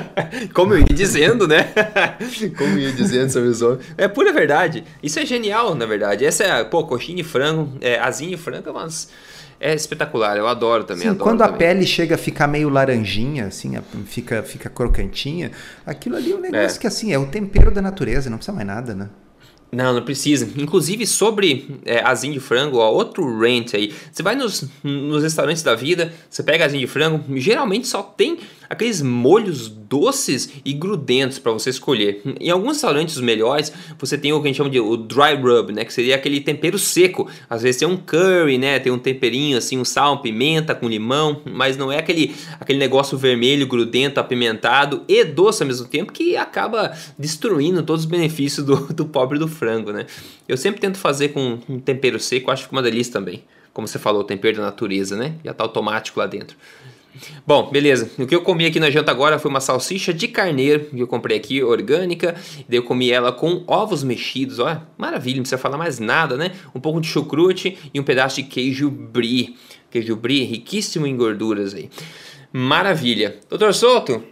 [0.52, 1.72] como eu ia dizendo, né?
[2.58, 3.86] Como eu ia dizendo sobre os homens.
[3.96, 4.82] É pura verdade.
[5.00, 6.24] Isso é genial, na verdade.
[6.24, 9.10] Essa é, pô, coxinha e frango, é, asinha e frango, mas
[9.58, 11.02] é espetacular, eu adoro também.
[11.02, 11.54] Sim, adoro quando também.
[11.54, 13.72] a pele chega a ficar meio laranjinha, assim,
[14.04, 15.50] fica, fica crocantinha,
[15.84, 16.80] aquilo ali é um negócio é.
[16.80, 19.08] que assim, é o tempero da natureza, não precisa mais nada, né?
[19.72, 20.48] Não, não precisa.
[20.56, 23.92] Inclusive, sobre é, asinha de frango, ó, outro rant aí.
[24.12, 28.38] Você vai nos, nos restaurantes da vida, você pega asinha de frango, geralmente só tem
[28.68, 32.22] aqueles molhos doces e grudentos para você escolher.
[32.40, 35.72] Em alguns restaurantes melhores, você tem o que a gente chama de o dry rub,
[35.72, 37.28] né, que seria aquele tempero seco.
[37.48, 41.42] Às vezes tem um curry, né, tem um temperinho assim, um sal, pimenta com limão,
[41.44, 46.36] mas não é aquele aquele negócio vermelho, grudento, apimentado e doce ao mesmo tempo que
[46.36, 50.06] acaba destruindo todos os benefícios do, do pobre do frango, né?
[50.48, 53.42] Eu sempre tento fazer com um tempero seco, acho que fica uma delícia também.
[53.72, 55.34] Como você falou, o tempero da natureza, né?
[55.44, 56.56] Já tá automático lá dentro.
[57.46, 58.10] Bom, beleza.
[58.18, 61.06] O que eu comi aqui na janta agora foi uma salsicha de carneiro que eu
[61.06, 62.34] comprei aqui, orgânica.
[62.68, 64.58] Daí eu comi ela com ovos mexidos.
[64.58, 66.52] Olha, maravilha, não precisa falar mais nada, né?
[66.74, 69.56] Um pouco de chucrute e um pedaço de queijo brie.
[69.90, 71.88] Queijo brie riquíssimo em gorduras aí.
[72.52, 73.36] Maravilha.
[73.48, 74.22] Doutor Souto,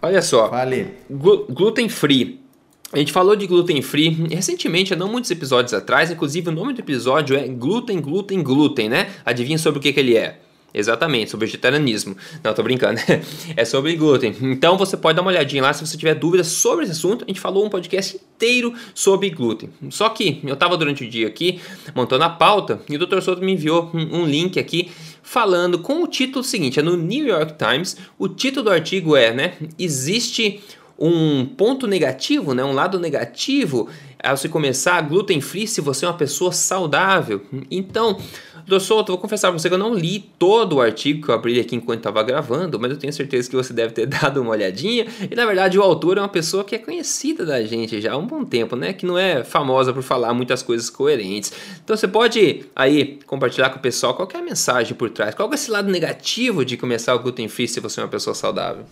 [0.00, 0.48] olha só.
[0.48, 0.88] Vale.
[1.10, 2.44] gluten free.
[2.92, 6.12] A gente falou de gluten free recentemente, há não muitos episódios atrás.
[6.12, 9.10] Inclusive, o nome do episódio é Gluten, Gluten, Gluten, né?
[9.24, 10.38] Adivinha sobre o que, que ele é?
[10.74, 12.16] Exatamente, sobre vegetarianismo.
[12.42, 13.00] Não, tô brincando.
[13.56, 14.34] é sobre glúten.
[14.42, 17.24] Então você pode dar uma olhadinha lá se você tiver dúvidas sobre esse assunto.
[17.24, 19.70] A gente falou um podcast inteiro sobre glúten.
[19.90, 21.60] Só que eu tava durante o dia aqui
[21.94, 23.20] montando a pauta e o Dr.
[23.20, 24.90] Souto me enviou um, link aqui
[25.22, 27.96] falando com o título seguinte: é no New York Times.
[28.18, 29.54] O título do artigo é, né?
[29.78, 30.60] Existe
[30.98, 33.88] um ponto negativo, né, um lado negativo
[34.22, 37.42] ao se começar gluten free se você é uma pessoa saudável.
[37.70, 38.18] Então,
[38.66, 41.34] Doutor Souto, vou confessar pra você que eu não li todo o artigo que eu
[41.34, 44.52] abri aqui enquanto estava gravando, mas eu tenho certeza que você deve ter dado uma
[44.52, 45.06] olhadinha.
[45.30, 48.16] E na verdade o autor é uma pessoa que é conhecida da gente já há
[48.16, 48.94] um bom tempo, né?
[48.94, 51.52] Que não é famosa por falar muitas coisas coerentes.
[51.84, 55.50] Então você pode aí compartilhar com o pessoal qual é a mensagem por trás, qual
[55.50, 58.84] é esse lado negativo de começar o gluten free se você é uma pessoa saudável.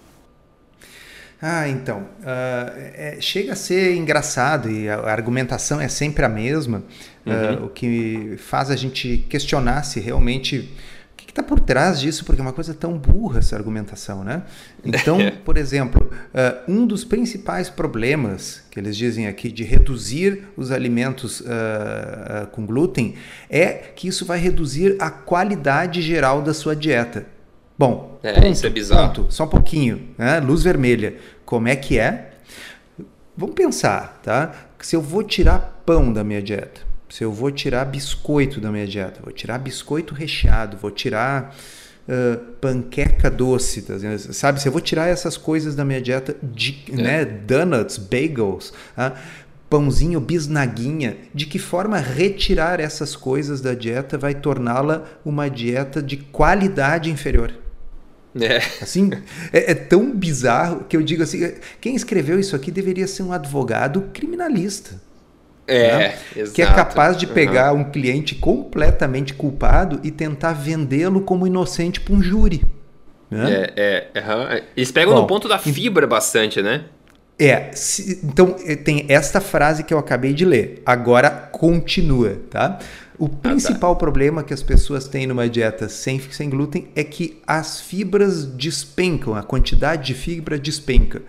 [1.45, 2.03] Ah, então.
[2.21, 6.85] Uh, é, chega a ser engraçado e a, a argumentação é sempre a mesma,
[7.27, 7.63] uhum.
[7.63, 10.71] uh, o que faz a gente questionar se realmente.
[11.13, 12.25] O que está por trás disso?
[12.25, 14.43] Porque é uma coisa tão burra essa argumentação, né?
[14.85, 20.71] Então, por exemplo, uh, um dos principais problemas que eles dizem aqui de reduzir os
[20.73, 21.43] alimentos
[22.51, 23.15] com glúten
[23.49, 27.27] é que isso vai reduzir a qualidade geral da sua dieta.
[27.79, 29.15] Bom, é, ponto, isso é bizarro.
[29.15, 30.41] Ponto, só um pouquinho, né?
[30.41, 31.17] luz vermelha.
[31.45, 32.33] Como é que é?
[33.37, 34.53] Vamos pensar, tá?
[34.79, 38.87] Se eu vou tirar pão da minha dieta, se eu vou tirar biscoito da minha
[38.87, 41.55] dieta, vou tirar biscoito recheado, vou tirar
[42.09, 43.92] uh, panqueca doce, tá
[44.33, 44.62] sabe?
[44.62, 46.96] Se eu vou tirar essas coisas da minha dieta, de, é.
[46.96, 47.25] né?
[47.27, 49.14] Donuts, bagels, uh,
[49.68, 56.16] pãozinho, bisnaguinha, de que forma retirar essas coisas da dieta vai torná-la uma dieta de
[56.16, 57.53] qualidade inferior?
[58.40, 58.57] É.
[58.81, 59.11] Assim,
[59.53, 63.35] é, é, tão bizarro que eu digo assim: quem escreveu isso aqui deveria ser um
[63.35, 65.12] advogado criminalista.
[65.66, 66.18] É, né?
[66.37, 66.55] exato.
[66.55, 67.81] Que é capaz de pegar uhum.
[67.81, 72.64] um cliente completamente culpado e tentar vendê-lo como inocente para um júri.
[73.31, 73.68] Né?
[73.77, 74.62] É, é, uhum.
[74.77, 76.85] Eles pegam Bom, no ponto da fibra bastante, né?
[77.38, 80.83] É, se, então eh, tem esta frase que eu acabei de ler.
[80.85, 82.79] Agora continua, tá?
[83.18, 83.98] O principal ah, tá.
[84.01, 89.35] problema que as pessoas têm numa dieta sem, sem glúten é que as fibras despencam,
[89.35, 91.22] a quantidade de fibra despenca.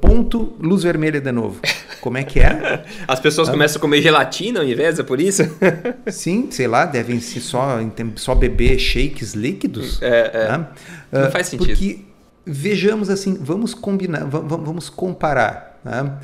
[0.00, 1.60] Ponto, luz vermelha de novo.
[2.00, 2.84] Como é que é?
[3.06, 3.52] As pessoas ah.
[3.52, 5.42] começam a comer gelatina ao invés, é por isso?
[6.10, 7.78] Sim, sei lá, devem se só,
[8.16, 10.02] só beber shakes líquidos.
[10.02, 10.46] É, é.
[10.46, 10.72] Tá?
[11.12, 11.68] Não faz sentido.
[11.68, 12.00] Porque,
[12.44, 15.80] vejamos assim, vamos combinar, vamos, comparar.
[15.84, 16.18] Tá?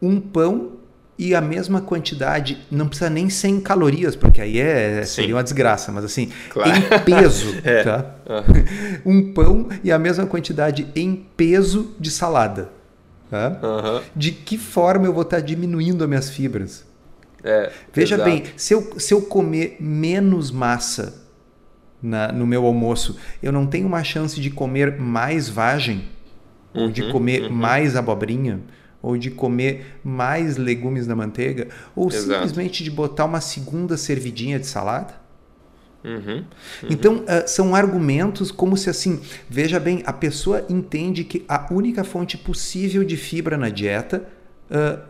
[0.00, 0.77] um pão
[1.18, 5.90] e a mesma quantidade, não precisa nem 100 calorias, porque aí é, seria uma desgraça,
[5.90, 6.70] mas assim, claro.
[6.70, 7.82] em peso, é.
[7.82, 8.14] tá?
[9.04, 9.12] Uhum.
[9.12, 12.70] Um pão e a mesma quantidade em peso de salada.
[13.28, 13.58] Tá?
[13.62, 14.00] Uhum.
[14.14, 16.86] De que forma eu vou estar diminuindo as minhas fibras?
[17.42, 18.30] É, Veja exato.
[18.30, 21.26] bem, se eu, se eu comer menos massa
[22.00, 26.08] na, no meu almoço, eu não tenho uma chance de comer mais vagem,
[26.72, 27.50] uhum, ou de comer uhum.
[27.50, 28.60] mais abobrinha,
[29.02, 32.26] ou de comer mais legumes na manteiga, ou Exato.
[32.26, 35.14] simplesmente de botar uma segunda servidinha de salada.
[36.04, 36.44] Uhum, uhum.
[36.88, 42.04] Então, uh, são argumentos como se assim, veja bem, a pessoa entende que a única
[42.04, 44.28] fonte possível de fibra na dieta
[44.70, 45.00] uh,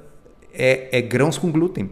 [0.53, 1.91] é, é grãos com glúten.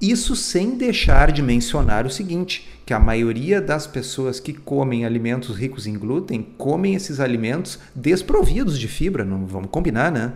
[0.00, 5.56] Isso sem deixar de mencionar o seguinte, que a maioria das pessoas que comem alimentos
[5.56, 10.34] ricos em glúten comem esses alimentos desprovidos de fibra, não vamos combinar, né?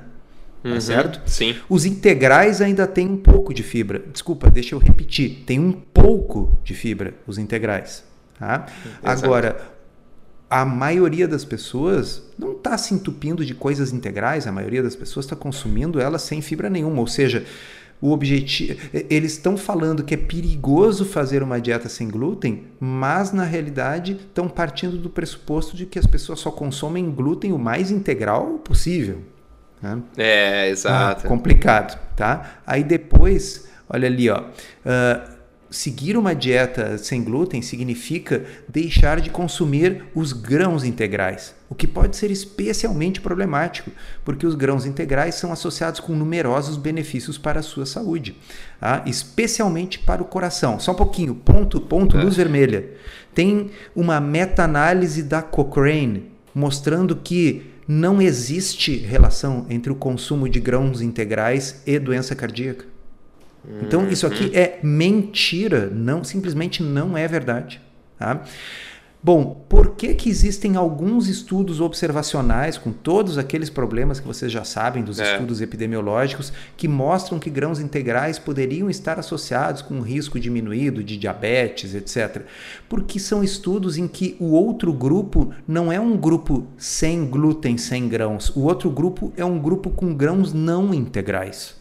[0.62, 1.20] Tá uhum, certo?
[1.26, 1.56] Sim.
[1.68, 4.02] Os integrais ainda têm um pouco de fibra.
[4.12, 5.42] Desculpa, deixa eu repetir.
[5.46, 8.04] Tem um pouco de fibra, os integrais.
[8.38, 8.66] Tá?
[9.02, 9.60] Agora,
[10.48, 15.24] a maioria das pessoas não está se entupindo de coisas integrais, a maioria das pessoas
[15.24, 17.00] está consumindo elas sem fibra nenhuma.
[17.00, 17.46] Ou seja,
[18.00, 18.78] o objetivo.
[18.92, 24.48] Eles estão falando que é perigoso fazer uma dieta sem glúten, mas na realidade estão
[24.48, 29.18] partindo do pressuposto de que as pessoas só consomem glúten o mais integral possível.
[29.82, 29.98] Né?
[30.16, 31.26] É, exato.
[31.26, 32.58] Ah, complicado, tá?
[32.66, 34.40] Aí depois, olha ali, ó.
[34.40, 41.86] Uh, seguir uma dieta sem glúten significa deixar de consumir os grãos integrais, o que
[41.86, 43.90] pode ser especialmente problemático,
[44.24, 48.36] porque os grãos integrais são associados com numerosos benefícios para a sua saúde,
[48.80, 49.02] tá?
[49.06, 50.80] especialmente para o coração.
[50.80, 52.22] Só um pouquinho, ponto, ponto, é.
[52.22, 52.90] luz vermelha.
[53.32, 61.02] Tem uma meta-análise da Cochrane mostrando que não existe relação entre o consumo de grãos
[61.02, 62.84] integrais e doença cardíaca.
[63.82, 64.50] Então isso aqui uhum.
[64.54, 67.80] é mentira, não simplesmente não é verdade.
[68.16, 68.44] Tá?
[69.22, 74.64] Bom, por que, que existem alguns estudos observacionais com todos aqueles problemas que vocês já
[74.64, 75.32] sabem dos é.
[75.32, 81.18] estudos epidemiológicos que mostram que grãos integrais poderiam estar associados com um risco diminuído de
[81.18, 82.46] diabetes, etc.
[82.88, 88.08] Porque são estudos em que o outro grupo não é um grupo sem glúten, sem
[88.08, 88.48] grãos.
[88.56, 91.79] O outro grupo é um grupo com grãos não integrais.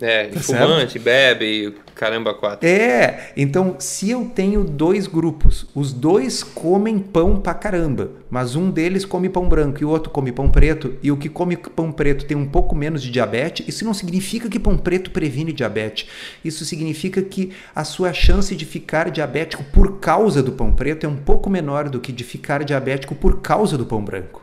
[0.00, 1.04] É, tá fumante, certo?
[1.04, 2.68] bebe, caramba, quatro.
[2.68, 8.70] É, então se eu tenho dois grupos, os dois comem pão pra caramba, mas um
[8.70, 11.92] deles come pão branco e o outro come pão preto, e o que come pão
[11.92, 16.08] preto tem um pouco menos de diabetes, isso não significa que pão preto previne diabetes.
[16.44, 21.08] Isso significa que a sua chance de ficar diabético por causa do pão preto é
[21.08, 24.42] um pouco menor do que de ficar diabético por causa do pão branco.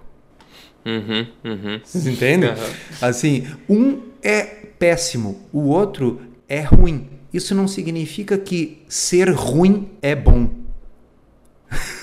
[0.85, 1.79] Uhum, uhum.
[1.83, 2.49] Vocês entendem?
[2.49, 2.55] Uhum.
[3.01, 7.07] Assim, um é péssimo, o outro é ruim.
[7.31, 10.49] Isso não significa que ser ruim é bom.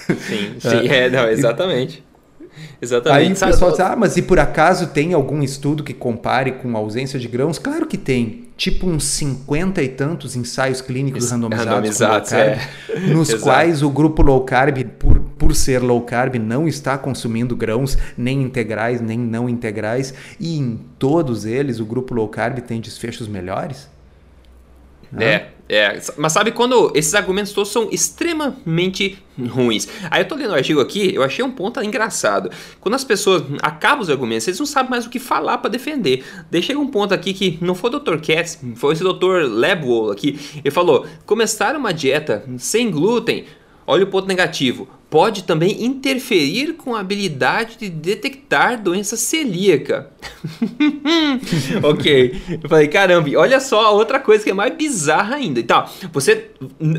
[0.07, 2.05] Sim, sim, é, não, exatamente.
[2.81, 3.45] Exatamente.
[3.45, 6.77] Aí o pessoal diz, ah, mas e por acaso tem algum estudo que compare com
[6.77, 7.59] a ausência de grãos?
[7.59, 8.47] Claro que tem.
[8.57, 12.59] Tipo uns 50 e tantos ensaios clínicos randomizados, randomizados carb,
[12.89, 13.01] é.
[13.13, 14.79] nos quais o grupo low carb,
[15.39, 20.13] por, ser low carb, não está consumindo grãos, nem integrais, nem não integrais.
[20.39, 23.89] E em todos eles, o grupo low carb tem desfechos melhores.
[25.17, 29.89] É, é, mas sabe quando esses argumentos todos são extremamente ruins?
[30.11, 32.51] Aí eu tô lendo o artigo aqui, eu achei um ponto engraçado.
[32.81, 36.25] Quando as pessoas acabam os argumentos, eles não sabem mais o que falar para defender.
[36.51, 38.17] Deixei um ponto aqui que não foi o Dr.
[38.17, 39.49] Katz, foi esse Dr.
[39.49, 40.39] Lebwohl aqui.
[40.57, 43.47] Ele falou: começar uma dieta sem glúten,
[43.87, 50.11] olha o ponto negativo pode também interferir com a habilidade de detectar doença celíaca.
[51.83, 52.43] ok.
[52.63, 55.61] Eu falei, caramba, olha só a outra coisa que é mais bizarra ainda.
[55.61, 56.51] Então, você,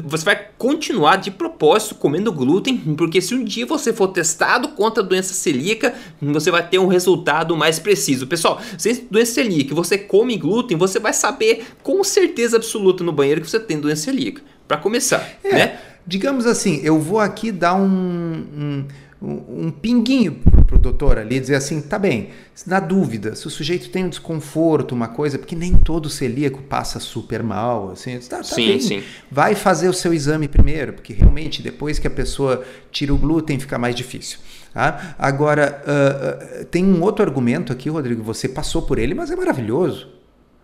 [0.04, 5.04] você vai continuar de propósito comendo glúten, porque se um dia você for testado contra
[5.04, 8.26] a doença celíaca, você vai ter um resultado mais preciso.
[8.26, 13.42] Pessoal, se doença celíaca você come glúten, você vai saber com certeza absoluta no banheiro
[13.42, 14.42] que você tem doença celíaca.
[14.68, 15.54] Para começar, é.
[15.54, 15.80] né?
[16.10, 18.88] Digamos assim, eu vou aqui dar um,
[19.22, 19.28] um,
[19.66, 20.34] um pinguinho
[20.66, 22.30] pro, o doutor ali, dizer assim, tá bem,
[22.66, 27.00] na dúvida, se o sujeito tem um desconforto, uma coisa, porque nem todo celíaco passa
[27.00, 29.04] super mal, assim, tá, tá sim, bem, sim.
[29.30, 33.60] vai fazer o seu exame primeiro, porque realmente depois que a pessoa tira o glúten
[33.60, 34.40] fica mais difícil.
[34.74, 35.16] Tá?
[35.20, 39.36] Agora, uh, uh, tem um outro argumento aqui, Rodrigo, você passou por ele, mas é
[39.36, 40.08] maravilhoso.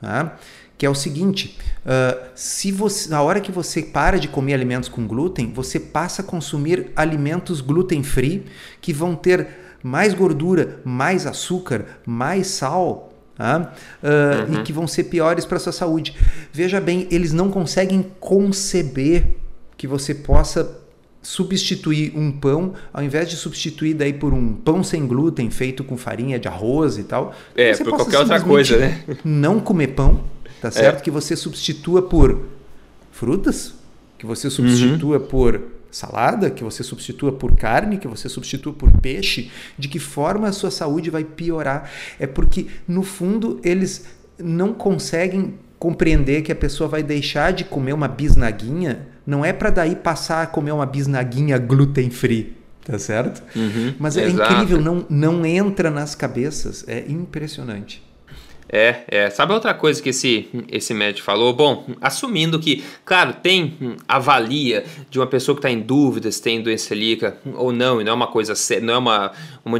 [0.02, 0.38] Tá?
[0.78, 4.89] Que é o seguinte: uh, se você, na hora que você para de comer alimentos
[4.89, 8.45] com glúten, você passa a consumir alimentos gluten free
[8.82, 9.47] que vão ter
[9.84, 13.11] mais gordura, mais açúcar, mais sal.
[13.38, 14.61] Uh, uhum.
[14.61, 16.15] E que vão ser piores para a sua saúde.
[16.53, 19.36] Veja bem, eles não conseguem conceber
[19.76, 20.80] que você possa
[21.21, 25.97] substituir um pão, ao invés de substituir daí por um pão sem glúten feito com
[25.97, 27.36] farinha de arroz e tal.
[27.57, 29.03] É, por qualquer outra coisa, né?
[29.26, 30.23] Não comer pão
[30.66, 30.97] tá certo?
[30.97, 31.01] É.
[31.01, 32.41] Que você substitua por
[33.11, 33.76] frutas,
[34.18, 35.28] que você substitua uhum.
[35.28, 35.61] por
[35.91, 40.51] salada, que você substitua por carne, que você substitua por peixe, de que forma a
[40.51, 41.89] sua saúde vai piorar?
[42.20, 44.05] É porque, no fundo, eles
[44.39, 49.70] não conseguem compreender que a pessoa vai deixar de comer uma bisnaguinha, não é para
[49.70, 53.43] daí passar a comer uma bisnaguinha gluten free, tá certo?
[53.55, 54.51] Uhum, Mas é exato.
[54.51, 58.05] incrível, não, não entra nas cabeças, é impressionante.
[58.76, 59.30] É, é.
[59.30, 61.53] Sabe outra coisa que esse, esse médico falou?
[61.53, 63.73] Bom, assumindo que, claro, tem
[64.05, 68.03] avalia de uma pessoa que está em dúvida se tem doença celíaca ou não, e
[68.03, 69.32] não é uma coisa não é uma,
[69.63, 69.80] uma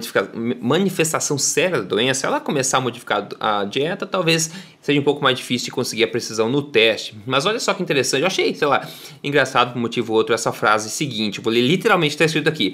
[0.62, 5.38] manifestação séria da doença, ela começar a modificar a dieta, talvez seja um pouco mais
[5.38, 7.18] difícil de conseguir a precisão no teste.
[7.26, 8.88] Mas olha só que interessante, eu achei, sei lá,
[9.22, 12.74] engraçado por um motivo ou outro essa frase seguinte, vou ler literalmente está escrito aqui.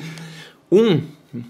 [0.72, 1.02] Um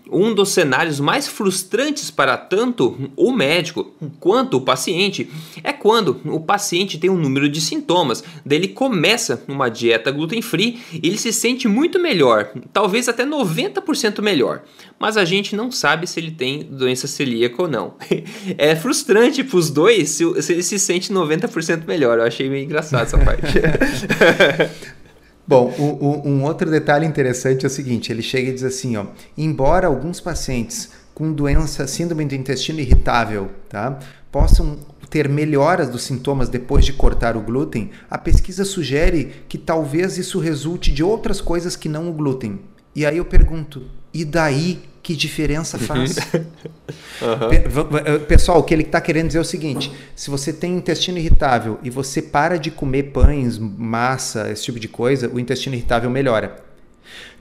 [0.10, 5.30] Um dos cenários mais frustrantes para tanto o médico quanto o paciente
[5.64, 10.42] é quando o paciente tem um número de sintomas, daí ele começa uma dieta gluten
[10.42, 14.64] free e ele se sente muito melhor, talvez até 90% melhor,
[15.00, 17.96] mas a gente não sabe se ele tem doença celíaca ou não.
[18.58, 22.64] É frustrante para os dois se, se ele se sente 90% melhor, eu achei meio
[22.64, 23.42] engraçado essa parte.
[25.48, 29.06] Bom, um, um, outro detalhe interessante é o seguinte: ele chega e diz assim, ó,
[29.38, 34.00] embora alguns pacientes com doença síndrome do intestino irritável, tá,
[34.32, 34.78] possam
[35.10, 40.40] ter melhoras dos sintomas depois de cortar o glúten, a pesquisa sugere que talvez isso
[40.40, 42.62] resulte de outras coisas que não o glúten.
[42.96, 43.84] E aí eu pergunto,
[44.14, 44.82] e daí
[45.12, 46.16] que diferença faz?
[47.22, 48.20] uhum.
[48.28, 51.80] Pessoal, o que ele está querendo dizer é o seguinte: se você tem intestino irritável
[51.84, 56.64] e você para de comer pães, massa, esse tipo de coisa, o intestino irritável melhora.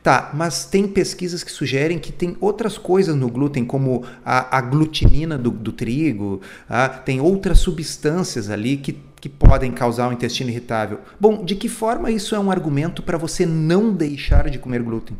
[0.02, 4.60] Tá, mas tem pesquisas que sugerem que tem outras coisas no glúten, como a, a
[4.62, 10.12] glutinina do, do trigo, ah, tem outras substâncias ali que, que podem causar o um
[10.14, 11.00] intestino irritável.
[11.20, 15.16] Bom, de que forma isso é um argumento para você não deixar de comer glúten?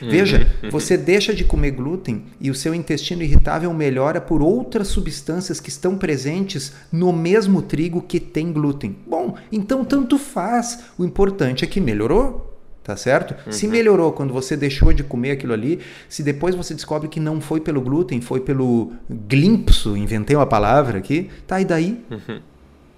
[0.00, 0.70] Veja, uhum, uhum.
[0.70, 5.68] você deixa de comer glúten e o seu intestino irritável melhora por outras substâncias que
[5.68, 8.96] estão presentes no mesmo trigo que tem glúten.
[9.06, 10.84] Bom, então tanto faz.
[10.98, 12.50] O importante é que melhorou.
[12.82, 13.34] Tá certo?
[13.46, 13.50] Uhum.
[13.52, 17.40] Se melhorou quando você deixou de comer aquilo ali, se depois você descobre que não
[17.40, 22.04] foi pelo glúten, foi pelo glimpso, inventei uma palavra aqui, tá, e daí?
[22.10, 22.40] Uhum.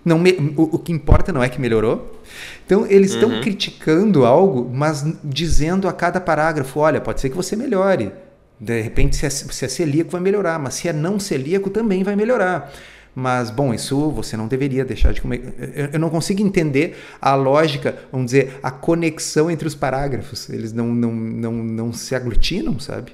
[0.06, 2.22] Não me, o, o, que importa não é que melhorou.
[2.64, 3.40] Então, eles estão uhum.
[3.40, 8.12] criticando algo, mas dizendo a cada parágrafo: olha, pode ser que você melhore.
[8.58, 12.04] De repente, se é, se é celíaco, vai melhorar, mas se é não celíaco, também
[12.04, 12.72] vai melhorar.
[13.16, 15.90] Mas, bom, isso você não deveria deixar de comer.
[15.92, 20.48] Eu não consigo entender a lógica, vamos dizer, a conexão entre os parágrafos.
[20.48, 23.12] Eles não, não, não, não se aglutinam, sabe?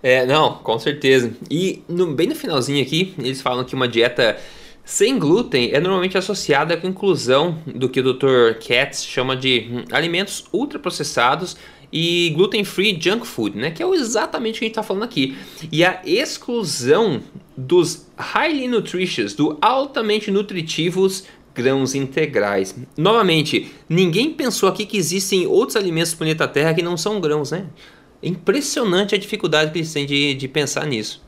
[0.00, 1.32] É, não, com certeza.
[1.50, 4.36] E no, bem no finalzinho aqui, eles falam que uma dieta
[4.86, 8.54] sem glúten é normalmente associada com inclusão do que o Dr.
[8.64, 11.56] Katz chama de hum, alimentos ultraprocessados
[11.92, 13.72] e gluten-free junk food, né?
[13.72, 15.36] Que é exatamente o que a gente está falando aqui.
[15.72, 17.20] E a exclusão
[17.56, 22.76] dos highly nutritious, do altamente nutritivos grãos integrais.
[22.96, 27.50] Novamente, ninguém pensou aqui que existem outros alimentos do planeta Terra que não são grãos,
[27.50, 27.66] né?
[28.22, 31.25] É impressionante a dificuldade que eles têm de, de pensar nisso.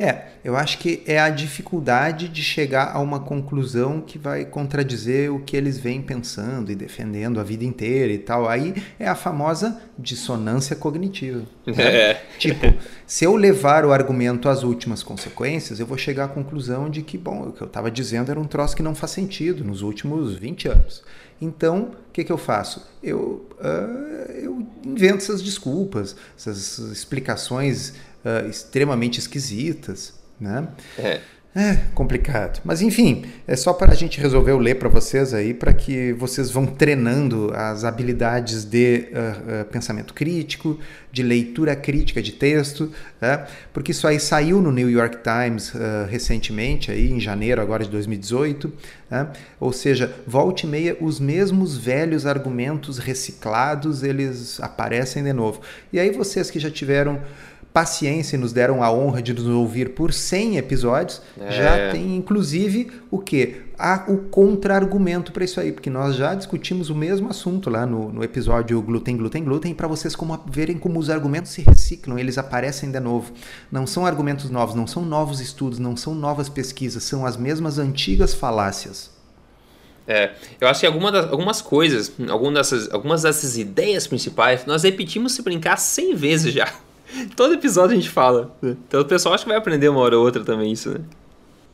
[0.00, 5.30] É, eu acho que é a dificuldade de chegar a uma conclusão que vai contradizer
[5.30, 8.48] o que eles vêm pensando e defendendo a vida inteira e tal.
[8.48, 11.42] Aí é a famosa dissonância cognitiva.
[11.66, 11.74] Né?
[11.84, 12.24] É.
[12.38, 12.74] Tipo,
[13.06, 17.18] se eu levar o argumento às últimas consequências, eu vou chegar à conclusão de que,
[17.18, 20.34] bom, o que eu estava dizendo era um troço que não faz sentido nos últimos
[20.34, 21.02] 20 anos.
[21.40, 22.86] Então, o que, que eu faço?
[23.02, 27.94] Eu, uh, eu invento essas desculpas, essas explicações
[28.24, 30.68] uh, extremamente esquisitas, né?
[30.98, 31.20] É.
[31.52, 32.60] É complicado.
[32.64, 36.12] Mas enfim, é só para a gente resolver eu ler para vocês aí, para que
[36.12, 40.78] vocês vão treinando as habilidades de uh, uh, pensamento crítico,
[41.10, 43.48] de leitura crítica de texto, né?
[43.72, 47.90] porque isso aí saiu no New York Times uh, recentemente, aí em janeiro agora de
[47.90, 48.72] 2018.
[49.10, 49.26] Né?
[49.58, 55.62] Ou seja, volte e meia, os mesmos velhos argumentos reciclados, eles aparecem de novo.
[55.92, 57.20] E aí vocês que já tiveram
[57.72, 61.50] paciência e nos deram a honra de nos ouvir por 100 episódios, é.
[61.50, 63.70] já tem inclusive o que?
[64.08, 68.22] o contra-argumento para isso aí, porque nós já discutimos o mesmo assunto lá no, no
[68.22, 72.90] episódio Glúten, Glúten, Glúten, para vocês como, verem como os argumentos se reciclam, eles aparecem
[72.90, 73.32] de novo.
[73.72, 77.78] Não são argumentos novos, não são novos estudos, não são novas pesquisas, são as mesmas
[77.78, 79.10] antigas falácias.
[80.06, 84.82] É, eu acho que alguma das, algumas coisas, algumas dessas, algumas dessas ideias principais, nós
[84.82, 86.70] repetimos se brincar 100 vezes já.
[87.36, 88.56] Todo episódio a gente fala.
[88.62, 91.00] Então o pessoal acho que vai aprender uma hora ou outra também isso, né?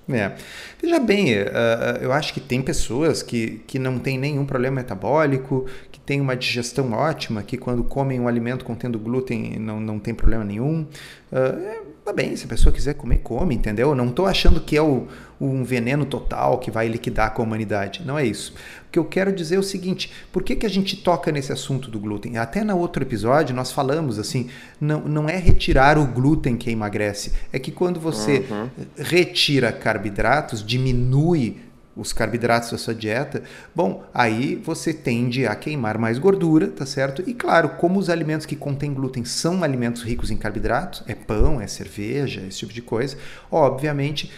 [0.09, 0.33] É.
[0.81, 5.67] Veja bem, uh, eu acho que tem pessoas que, que não têm nenhum problema metabólico,
[5.91, 10.15] que têm uma digestão ótima, que quando comem um alimento contendo glúten não, não tem
[10.15, 10.87] problema nenhum.
[11.33, 13.93] Uh, Tá bem, se a pessoa quiser comer, come, entendeu?
[13.93, 15.09] Não estou achando que é o,
[15.41, 18.05] um veneno total que vai liquidar com a humanidade.
[18.07, 18.55] Não é isso.
[18.97, 21.91] Que eu quero dizer é o seguinte: por que, que a gente toca nesse assunto
[21.91, 22.39] do glúten?
[22.39, 24.49] Até no outro episódio nós falamos assim:
[24.81, 28.71] não, não é retirar o glúten que emagrece, é que quando você uhum.
[28.97, 31.59] retira carboidratos, diminui
[31.95, 33.43] os carboidratos da sua dieta,
[33.75, 37.23] bom, aí você tende a queimar mais gordura, tá certo?
[37.27, 41.61] E claro, como os alimentos que contêm glúten são alimentos ricos em carboidratos, é pão,
[41.61, 43.19] é cerveja, esse tipo de coisa,
[43.51, 44.33] obviamente,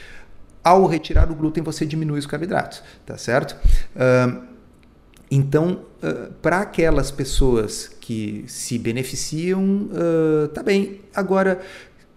[0.62, 3.56] ao retirar o glúten você diminui os carboidratos, tá certo?
[5.30, 11.00] Então, uh, para aquelas pessoas que se beneficiam, uh, tá bem.
[11.14, 11.60] Agora,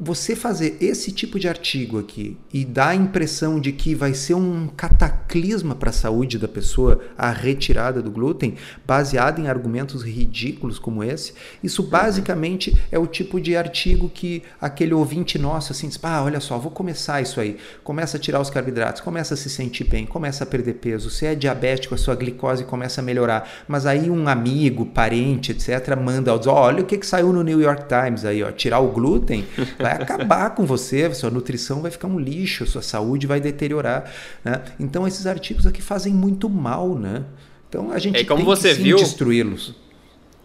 [0.04, 4.34] você fazer esse tipo de artigo aqui e dar a impressão de que vai ser
[4.34, 10.80] um cataclisma para a saúde da pessoa a retirada do glúten, baseado em argumentos ridículos
[10.80, 11.34] como esse,
[11.64, 16.40] isso basicamente é o tipo de artigo que aquele ouvinte nosso assim diz: ah, olha
[16.40, 17.58] só, vou começar isso aí.
[17.84, 21.12] Começa a tirar os carboidratos, começa a se sentir bem, começa a perder peso.
[21.12, 23.48] Se é diabético, a sua glicose começa a melhorar.
[23.68, 27.86] Mas aí um amigo, parente, etc., manda, olha o que, que saiu no New York
[27.88, 29.46] Times aí, ó, tirar o glúten.
[29.94, 34.12] vai acabar com você, sua nutrição vai ficar um lixo, sua saúde vai deteriorar.
[34.44, 34.62] Né?
[34.80, 37.24] Então esses artigos aqui fazem muito mal, né?
[37.70, 39.76] Então a gente é, como tem você que viu, destruí-los.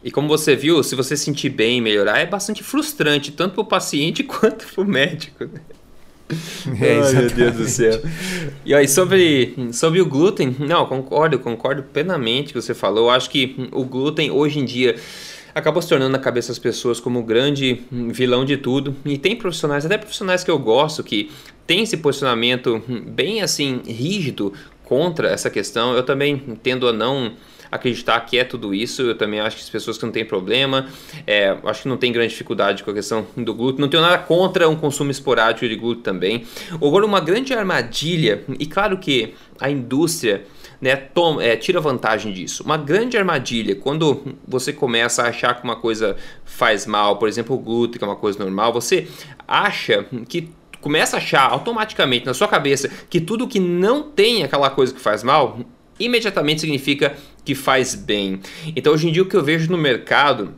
[0.05, 3.63] E como você viu, se você sentir bem e melhorar, é bastante frustrante, tanto para
[3.63, 5.45] o paciente quanto para o médico.
[5.45, 5.61] Né?
[6.81, 8.03] É, Ai, meu Deus do céu.
[8.65, 13.05] E aí, sobre, sobre o glúten, não, concordo, concordo plenamente com o que você falou.
[13.05, 14.97] Eu acho que o glúten hoje em dia
[15.57, 18.95] acabou se tornando na cabeça das pessoas como o grande vilão de tudo.
[19.07, 21.31] E tem profissionais, até profissionais que eu gosto, que
[21.67, 24.53] tem esse posicionamento bem assim rígido
[24.85, 25.95] contra essa questão.
[25.95, 27.33] Eu também tendo a não
[27.73, 29.01] acreditar que é tudo isso.
[29.01, 30.89] Eu também acho que as pessoas que não têm problema,
[31.27, 33.81] é, acho que não tem grande dificuldade com a questão do glúten.
[33.81, 36.45] Não tenho nada contra um consumo esporádico de glúten também.
[36.75, 40.45] Agora, uma grande armadilha, e claro que a indústria
[40.81, 42.63] né, toma, é, tira vantagem disso.
[42.63, 47.57] Uma grande armadilha, quando você começa a achar que uma coisa faz mal, por exemplo,
[47.57, 49.09] o glúten, que é uma coisa normal, você
[49.47, 50.51] acha que
[50.81, 55.01] começa a achar automaticamente na sua cabeça que tudo que não tem aquela coisa que
[55.01, 55.59] faz mal,
[55.99, 58.41] imediatamente significa que faz bem.
[58.75, 60.55] Então, hoje em dia, o que eu vejo no mercado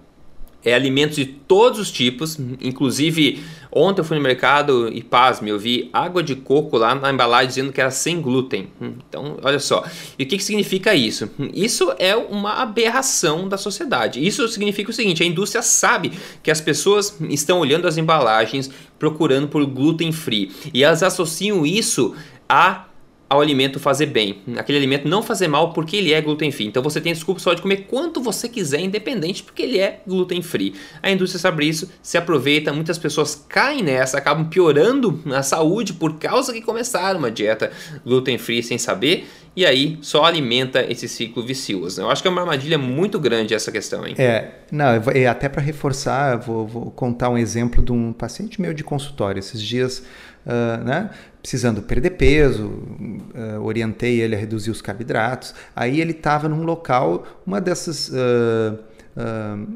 [0.65, 5.59] é alimentos de todos os tipos, inclusive ontem eu fui no mercado e pasme, eu
[5.59, 8.69] vi água de coco lá na embalagem dizendo que era sem glúten.
[8.81, 9.85] Então, olha só.
[10.19, 11.31] E o que, que significa isso?
[11.55, 14.25] Isso é uma aberração da sociedade.
[14.25, 19.47] Isso significa o seguinte: a indústria sabe que as pessoas estão olhando as embalagens procurando
[19.49, 22.17] por glúten free e elas associam isso
[22.49, 22.88] a
[23.29, 26.67] ao alimento fazer bem, aquele alimento não fazer mal porque ele é gluten free.
[26.67, 30.41] Então você tem desculpa só de comer quanto você quiser, independente, porque ele é gluten
[30.41, 30.75] free.
[31.03, 36.19] A indústria sabe isso, se aproveita, muitas pessoas caem nessa, acabam piorando a saúde por
[36.19, 37.71] causa que começaram uma dieta
[38.05, 42.01] gluten free sem saber, e aí só alimenta esse ciclo vicioso.
[42.01, 44.15] Eu acho que é uma armadilha muito grande essa questão, hein?
[44.17, 44.87] É, não,
[45.29, 49.39] até para reforçar, vou, vou contar um exemplo de um paciente meu de consultório.
[49.39, 50.03] Esses dias
[50.47, 51.11] uh, né,
[51.49, 55.55] precisando perder peso, uh, orientei ele a reduzir os carboidratos.
[55.75, 58.79] Aí ele estava num local, uma dessas, uh,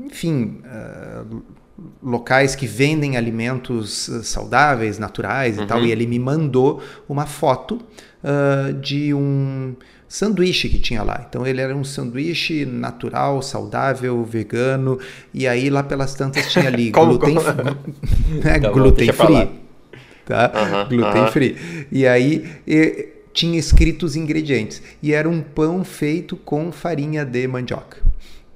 [0.04, 0.60] enfim,
[2.02, 5.64] locais que vendem alimentos saudáveis, naturais uhum.
[5.64, 5.86] e tal, uhum.
[5.86, 7.80] e ele me mandou uma foto
[8.80, 9.74] de um
[10.06, 11.26] sanduíche que tinha lá.
[11.28, 15.00] Então ele era um sanduíche natural, saudável, vegano,
[15.34, 17.78] e aí lá pelas tantas tinha ali como, glúten, como?
[18.46, 19.61] é, tá glúten free
[20.32, 20.52] tá?
[20.54, 21.28] Uhum, Gluten uhum.
[21.28, 21.86] free.
[21.92, 24.82] E aí e, tinha escritos os ingredientes.
[25.02, 27.98] E era um pão feito com farinha de mandioca.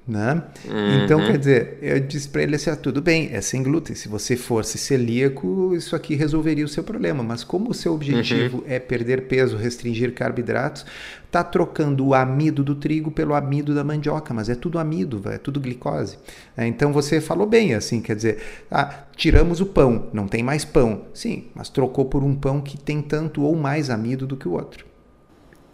[0.07, 0.40] Né?
[0.64, 1.04] Uhum.
[1.04, 3.96] Então, quer dizer, eu disse para ele assim: ah, tudo bem, é sem glúten.
[3.96, 7.24] Se você fosse celíaco, isso aqui resolveria o seu problema.
[7.24, 8.64] Mas como o seu objetivo uhum.
[8.68, 10.86] é perder peso, restringir carboidratos,
[11.24, 15.38] está trocando o amido do trigo pelo amido da mandioca, mas é tudo amido, é
[15.38, 16.18] tudo glicose.
[16.57, 18.38] É, então você falou bem, assim, quer dizer,
[18.70, 21.02] ah, tiramos o pão, não tem mais pão.
[21.12, 24.52] Sim, mas trocou por um pão que tem tanto ou mais amido do que o
[24.52, 24.86] outro.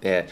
[0.03, 0.25] É.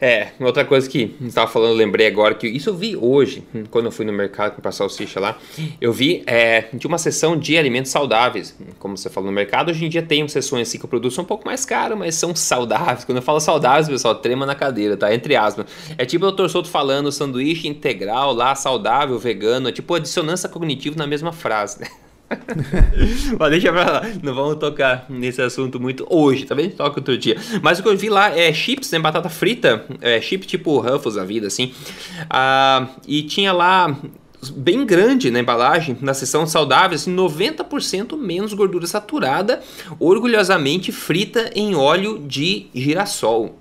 [0.00, 3.90] É, outra coisa que estava falando, lembrei agora que isso eu vi hoje, quando eu
[3.90, 5.36] fui no mercado comprar salsicha lá.
[5.80, 9.70] Eu vi é, de uma sessão de alimentos saudáveis, como você falou no mercado.
[9.70, 12.14] Hoje em dia tem sessões assim que o produto são um pouco mais caro, mas
[12.14, 13.04] são saudáveis.
[13.04, 15.12] Quando eu falo saudáveis, pessoal, trema na cadeira, tá?
[15.12, 15.66] Entre aspas.
[15.96, 16.48] É tipo o Dr.
[16.48, 19.68] Souto falando sanduíche integral lá, saudável, vegano.
[19.68, 21.88] É tipo dissonância cognitiva na mesma frase, né?
[23.38, 26.70] Mas deixa pra lá, não vamos tocar nesse assunto muito hoje, tá bem?
[26.70, 27.36] Toca outro dia.
[27.62, 28.98] Mas o que eu vi lá é chips, né?
[28.98, 31.72] Batata frita, é, chip tipo Ruffles da vida, assim.
[32.28, 33.96] Ah, e tinha lá
[34.54, 39.60] bem grande na embalagem, na seção saudável, assim, 90% menos gordura saturada,
[39.98, 43.58] orgulhosamente frita em óleo de girassol.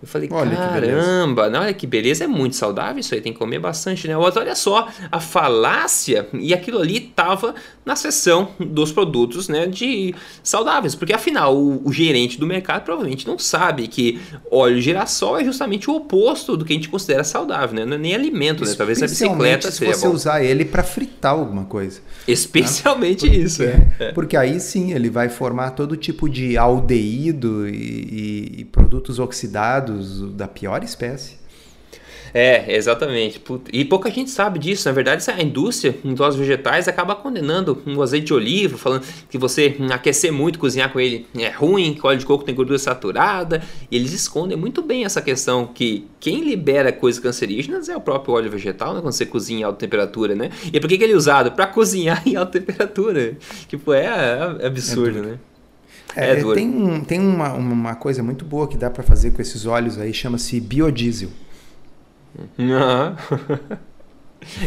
[0.00, 3.38] Eu falei, olha caramba, que olha que beleza, é muito saudável isso aí, tem que
[3.38, 4.16] comer bastante, né?
[4.16, 7.52] Olha só, a falácia, e aquilo ali estava
[7.84, 13.26] na seção dos produtos né, de saudáveis, porque afinal o, o, gerente do mercado provavelmente
[13.26, 14.20] não sabe que
[14.50, 17.84] óleo de girassol é justamente o oposto do que a gente considera saudável, né?
[17.84, 18.72] Não é nem alimento, né?
[18.76, 20.14] Talvez a bicicleta se você bom.
[20.14, 22.00] usar ele para fritar alguma coisa.
[22.26, 23.36] Especialmente né?
[23.36, 23.64] isso.
[23.64, 24.12] É, é.
[24.12, 29.87] Porque aí sim ele vai formar todo tipo de aldeído e, e, e produtos oxidados
[30.34, 31.38] da pior espécie.
[32.32, 33.40] É, É, exatamente.
[33.72, 34.88] E pouca gente sabe disso.
[34.88, 39.76] Na verdade, a indústria óleos vegetais acaba condenando o azeite de oliva, falando que você
[39.90, 43.62] aquecer muito, cozinhar com ele é ruim, que óleo de coco tem gordura saturada.
[43.90, 48.34] E eles escondem muito bem essa questão que quem libera coisas cancerígenas é o próprio
[48.34, 49.00] óleo vegetal, né?
[49.00, 50.50] Quando você cozinha em alta temperatura, né?
[50.72, 51.52] E por que, que ele é usado?
[51.52, 53.36] Para cozinhar em alta temperatura.
[53.68, 54.06] Tipo, é,
[54.60, 55.38] é absurdo, é né?
[56.18, 59.40] É, é tem um, tem uma, uma coisa muito boa que dá para fazer com
[59.40, 61.30] esses óleos aí, chama-se biodiesel.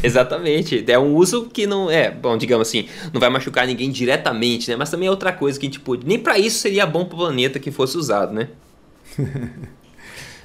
[0.02, 0.86] Exatamente.
[0.88, 4.78] É um uso que não é, bom, digamos assim, não vai machucar ninguém diretamente, né?
[4.78, 6.08] Mas também é outra coisa que a gente pode.
[6.08, 8.48] Nem para isso seria bom para o planeta que fosse usado, né?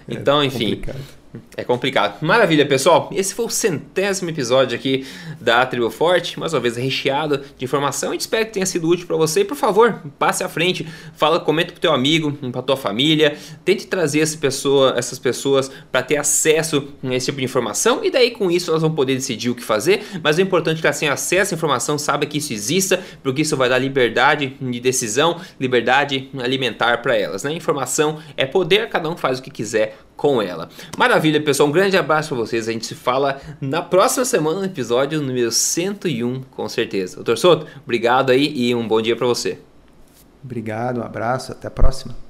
[0.09, 0.77] então, enfim.
[0.77, 1.16] Complicado.
[1.57, 2.23] É complicado.
[2.23, 3.11] Maravilha, pessoal.
[3.13, 5.07] Esse foi o centésimo episódio aqui
[5.41, 8.13] da Tribo Forte, mais uma vez recheado de informação.
[8.13, 9.45] e espero que tenha sido útil para você.
[9.45, 13.37] Por favor, passe à frente, fala, comenta pro teu amigo, pra tua família.
[13.65, 18.05] Tente trazer essa pessoa, essas pessoas para ter acesso a esse tipo de informação.
[18.05, 20.05] E daí com isso elas vão poder decidir o que fazer.
[20.23, 23.43] Mas o importante é que elas tenham acesso à informação, saiba que isso exista, porque
[23.43, 27.43] isso vai dar liberdade de decisão, liberdade alimentar para elas.
[27.43, 27.53] Né?
[27.53, 30.69] Informação é poder, cada um faz o que quiser com ela.
[30.97, 31.69] Maravilha, pessoal.
[31.69, 32.69] Um grande abraço para vocês.
[32.69, 37.17] A gente se fala na próxima semana, no episódio número 101, com certeza.
[37.17, 39.59] Doutor Soto, obrigado aí e um bom dia para você.
[40.43, 42.26] Obrigado, um abraço, até a próxima.